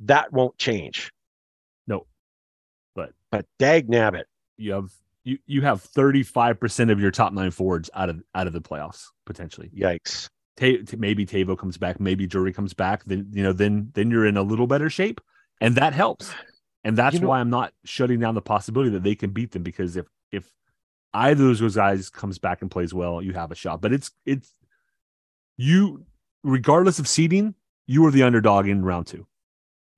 [0.00, 1.12] that won't change
[1.86, 2.06] No.
[2.94, 4.24] But- but dag nabbit
[4.56, 4.90] you have
[5.24, 9.06] you you have 35% of your top nine forwards out of out of the playoffs
[9.24, 9.70] potentially.
[9.76, 14.10] yikes Ta- maybe Tavo comes back, maybe Drury comes back, then you know then then
[14.10, 15.20] you're in a little better shape
[15.60, 16.34] and that helps.
[16.84, 19.52] And that's You know- why I'm not shutting down the possibility that they can beat
[19.52, 20.50] them because if if
[21.14, 23.80] either of those guys comes back and plays well, you have a shot.
[23.80, 24.50] But it's it's
[25.56, 26.04] you
[26.42, 27.54] regardless of seeding,
[27.86, 29.26] you are the underdog in round 2.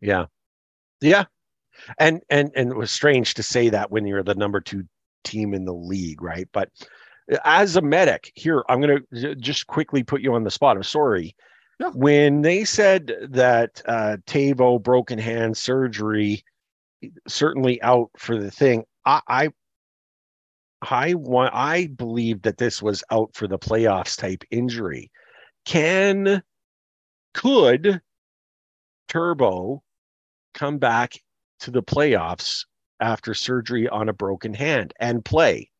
[0.00, 0.26] Yeah.
[1.00, 1.24] Yeah.
[1.98, 4.84] And and and it was strange to say that when you're the number 2
[5.24, 6.48] team in the league, right?
[6.52, 6.70] But
[7.44, 10.76] as a medic, here I'm going to just quickly put you on the spot.
[10.76, 11.34] I'm sorry.
[11.80, 11.90] Yeah.
[11.94, 16.44] When they said that uh Tavo broken hand surgery
[17.26, 19.48] certainly out for the thing, I I
[20.90, 25.10] I want I believe that this was out for the playoffs type injury.
[25.64, 26.42] Can
[27.32, 28.00] could
[29.08, 29.82] Turbo
[30.54, 31.14] come back
[31.60, 32.64] to the playoffs
[33.00, 35.70] after surgery on a broken hand and play.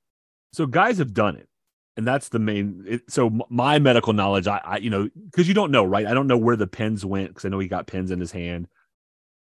[0.53, 1.49] So guys have done it,
[1.97, 2.85] and that's the main.
[2.87, 6.07] It, so my medical knowledge, I, I you know, because you don't know, right?
[6.07, 8.33] I don't know where the pins went because I know he got pins in his
[8.33, 8.69] hand.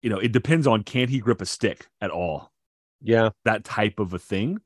[0.01, 2.51] You know, it depends on can he grip a stick at all,
[3.01, 3.29] Yeah.
[3.43, 4.59] that type of a thing.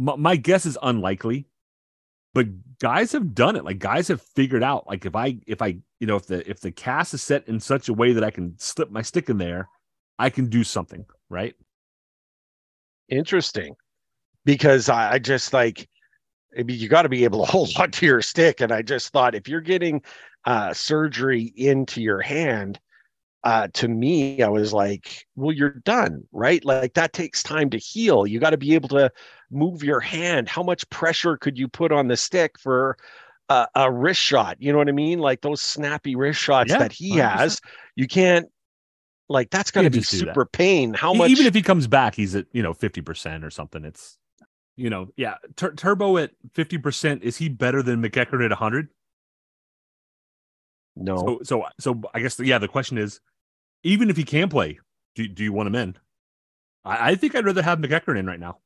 [0.00, 1.46] My, my guess is unlikely,
[2.32, 2.46] but
[2.78, 3.64] guys have done it.
[3.64, 6.60] Like guys have figured out, like if I if I you know if the if
[6.60, 9.36] the cast is set in such a way that I can slip my stick in
[9.36, 9.68] there,
[10.18, 11.54] I can do something, right?
[13.10, 13.74] Interesting.
[14.46, 15.86] Because I, I just like
[16.58, 18.62] I mean you got to be able to hold on to your stick.
[18.62, 20.00] And I just thought if you're getting
[20.46, 22.80] uh surgery into your hand,
[23.44, 26.64] uh to me, I was like, well, you're done, right?
[26.64, 28.26] Like that takes time to heal.
[28.26, 29.10] You got to be able to
[29.50, 30.48] move your hand.
[30.48, 32.96] How much pressure could you put on the stick for
[33.48, 34.56] a, a wrist shot?
[34.60, 35.18] You know what I mean?
[35.18, 37.20] Like those snappy wrist shots Yeah, that he 100%.
[37.20, 37.60] has.
[37.96, 38.48] You can't
[39.28, 40.92] like that's got to be super pain.
[40.92, 43.84] How much even if he comes back, he's at you know fifty percent or something.
[43.84, 44.18] It's
[44.76, 48.88] you know yeah, Tur- Turbo at fifty percent is he better than MacEachern at hundred?
[50.96, 51.16] no.
[51.16, 53.20] So so so I guess yeah, the question is,
[53.82, 54.78] even if he can play,
[55.14, 55.96] do do you want him in?
[56.84, 58.58] I, I think I'd rather have MacEachern in right now.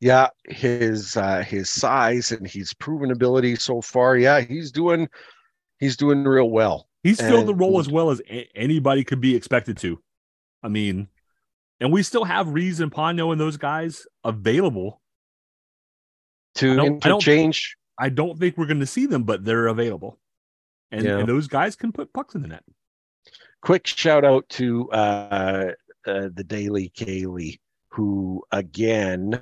[0.00, 4.16] Yeah, his uh his size and his proven ability so far.
[4.16, 5.08] Yeah, he's doing
[5.80, 6.88] he's doing real well.
[7.02, 10.00] He's filled the role as well as a- anybody could be expected to.
[10.62, 11.08] I mean,
[11.80, 15.00] and we still have Reeves and Pano and those guys available.
[16.56, 17.76] To I don't- I don't- interchange.
[18.00, 20.18] I don't think we're going to see them, but they're available,
[20.92, 21.18] and, Yeah.
[21.18, 22.62] and those guys can put pucks in the net.
[23.62, 25.72] Quick shout out to uh,
[26.06, 27.58] uh, the Daily Kaylee,
[27.90, 29.40] who again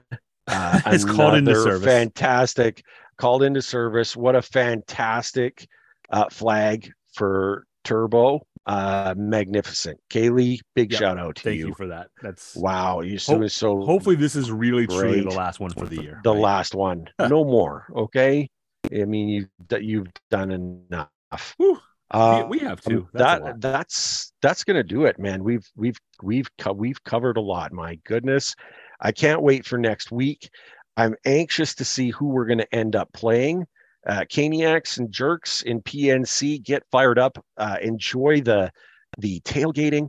[0.49, 1.85] uh, Is called into service.
[1.85, 2.83] Fantastic,
[3.19, 4.17] called into service.
[4.17, 5.67] What a fantastic
[6.11, 8.41] uh, flag for Turbo.
[8.67, 10.59] Uh, magnificent, Kaylee.
[10.75, 10.99] Big Yep.
[10.99, 11.69] shout out to Thank you.
[11.69, 12.09] you for that.
[12.21, 16.03] That's Wow, you so so hopefully this is really truly the last one for the
[16.03, 16.21] year.
[16.25, 16.41] the right?
[16.41, 17.07] last one.
[17.21, 17.87] no more.
[17.95, 18.49] Okay.
[18.93, 21.55] I mean, you've you've done enough.
[21.59, 21.79] Whew.
[22.11, 23.09] Uh, we, we have um, to.
[23.13, 25.43] That's that that's that's gonna do it, man.
[25.43, 27.73] We've we've we've co- we've covered a lot.
[27.73, 28.55] My goodness,
[29.01, 30.49] I can't wait for next week.
[30.97, 33.67] I'm anxious to see who we're gonna end up playing.
[34.07, 37.45] Uh, Caniacs and Jerks in PNC, get fired up.
[37.57, 38.71] Uh, enjoy the
[39.19, 40.09] the tailgating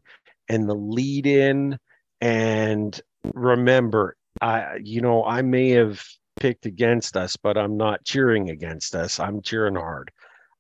[0.49, 1.79] and the lead in,
[2.21, 3.01] and
[3.33, 6.03] remember, I you know I may have
[6.39, 9.19] picked against us, but I'm not cheering against us.
[9.19, 10.11] I'm cheering hard.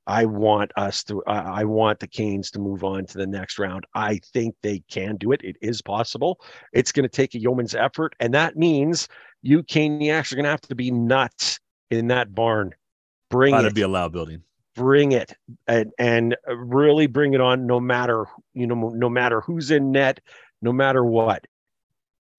[0.07, 1.21] I want us to.
[1.27, 3.85] I I want the Canes to move on to the next round.
[3.93, 5.41] I think they can do it.
[5.43, 6.39] It is possible.
[6.71, 9.09] It's going to take a yeoman's effort, and that means
[9.41, 11.59] you Caniacs are going to have to be nuts
[11.91, 12.73] in that barn.
[13.29, 14.43] Bring Gotta it, be a loud building.
[14.75, 15.33] bring it,
[15.67, 17.67] and and uh, really bring it on.
[17.67, 20.21] No matter you know, no matter who's in net,
[20.61, 21.45] no matter what.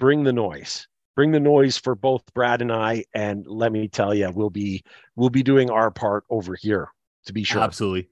[0.00, 0.88] Bring the noise.
[1.16, 3.04] Bring the noise for both Brad and I.
[3.12, 4.84] And let me tell you, we'll be
[5.16, 6.88] we'll be doing our part over here
[7.28, 7.62] to be sure.
[7.62, 8.08] Absolutely.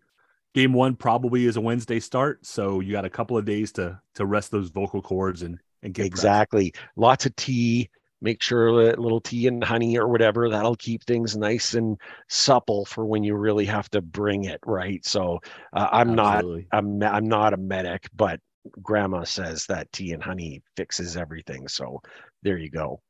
[0.55, 4.01] Game one probably is a Wednesday start, so you got a couple of days to
[4.15, 6.07] to rest those vocal cords and and get.
[6.07, 6.73] Exactly.
[6.97, 7.91] Lots of tea.
[8.23, 12.87] Make sure a little tea and honey or whatever that'll keep things nice and supple
[12.87, 14.59] for when you really have to bring it.
[14.65, 15.05] Right.
[15.05, 15.41] So
[15.75, 16.43] uh, I'm not.
[16.73, 17.03] I'm.
[17.03, 18.41] I'm not a medic, but
[18.83, 21.69] Grandma says that tea and honey fixes everything.
[21.69, 22.01] So
[22.43, 23.03] there you go.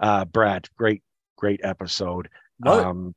[0.00, 1.02] Uh, Brad, great,
[1.36, 2.28] great episode.
[2.64, 2.68] It.
[2.68, 3.14] Um,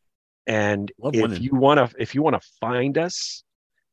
[0.47, 1.41] and Love if winning.
[1.41, 3.43] you want to, if you want to find us,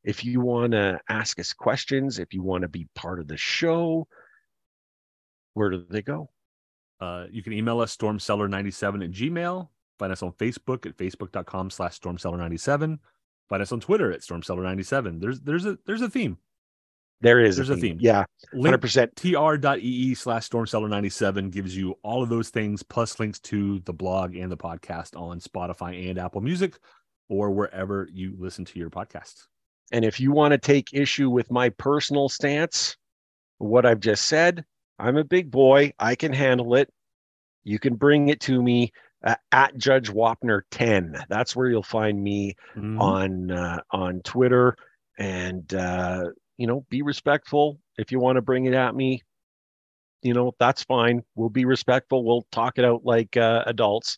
[0.03, 3.37] if you want to ask us questions, if you want to be part of the
[3.37, 4.07] show,
[5.53, 6.29] where do they go?
[7.01, 9.69] Uh, you can email us stormcellar97 at gmail.
[9.97, 12.99] Find us on Facebook at facebook.com slash stormcellar97.
[13.49, 15.19] Find us on Twitter at stormcellar97.
[15.19, 16.37] There's there's a there's a theme.
[17.21, 17.97] There is There's a theme.
[17.99, 19.15] Yeah, hundred Link percent.
[19.15, 24.51] tr.ee slash stormcellar97 gives you all of those things plus links to the blog and
[24.51, 26.77] the podcast on Spotify and Apple Music
[27.27, 29.43] or wherever you listen to your podcast.
[29.91, 32.95] And if you want to take issue with my personal stance,
[33.57, 34.63] what I've just said,
[34.97, 35.91] I'm a big boy.
[35.99, 36.89] I can handle it.
[37.65, 38.91] You can bring it to me
[39.25, 41.25] uh, at Judge Wapner 10.
[41.27, 42.99] That's where you'll find me Mhm.
[43.01, 44.75] on uh, on Twitter.
[45.17, 46.25] And uh,
[46.59, 47.79] you know, be respectful.
[47.97, 49.23] If you want to bring it at me,
[50.21, 51.23] you know, that's fine.
[51.35, 52.25] We'll be respectful.
[52.25, 54.17] We'll talk it out like uh, adults.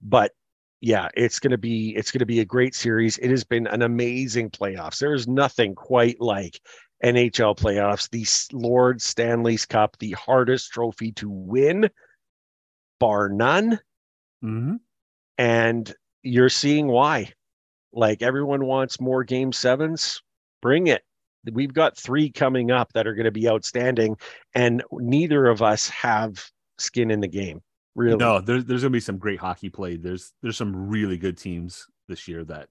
[0.00, 0.32] But
[0.80, 3.18] yeah, it's gonna be it's gonna be a great series.
[3.18, 4.98] It has been an amazing playoffs.
[4.98, 6.58] There is nothing quite like
[7.04, 8.08] NHL playoffs.
[8.08, 11.90] The Lord Stanley's Cup, the hardest trophy to win,
[12.98, 13.78] bar none
[14.42, 14.80] Mhm.
[15.36, 17.32] and you're seeing why.
[17.92, 20.22] Like everyone wants more game sevens,
[20.62, 21.02] bring it.
[21.52, 24.16] We've got three coming up that are going to be outstanding,
[24.54, 27.62] and neither of us have skin in the game.
[27.94, 30.02] Really, No, there's there's gonna be some great hockey played.
[30.02, 32.68] There's there's some really good teams this year that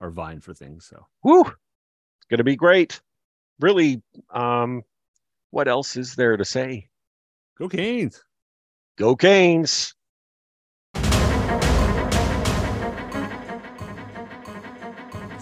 [0.00, 0.86] are vying for things.
[0.86, 3.00] So woo, it's going to be great.
[3.60, 4.82] Really, um,
[5.50, 6.88] what else is there to say?
[7.58, 8.22] go Canes.
[8.96, 9.94] Go Canes!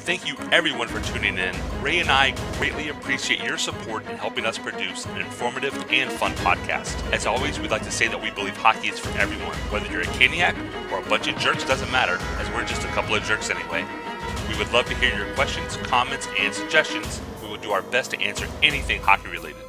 [0.03, 1.55] Thank you everyone for tuning in.
[1.81, 6.33] Ray and I greatly appreciate your support in helping us produce an informative and fun
[6.33, 7.01] podcast.
[7.13, 9.55] As always, we'd like to say that we believe hockey is for everyone.
[9.71, 10.57] Whether you're a Caniac
[10.91, 13.87] or a bunch of jerks doesn't matter, as we're just a couple of jerks anyway.
[14.49, 17.21] We would love to hear your questions, comments, and suggestions.
[17.41, 19.62] We will do our best to answer anything hockey related.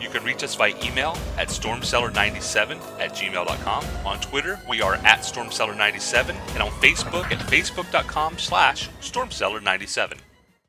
[0.00, 3.84] You can reach us via email at stormcellar97 at gmail.com.
[4.06, 10.18] On Twitter, we are at stormcellar97, and on Facebook at facebook.com slash stormcellar97.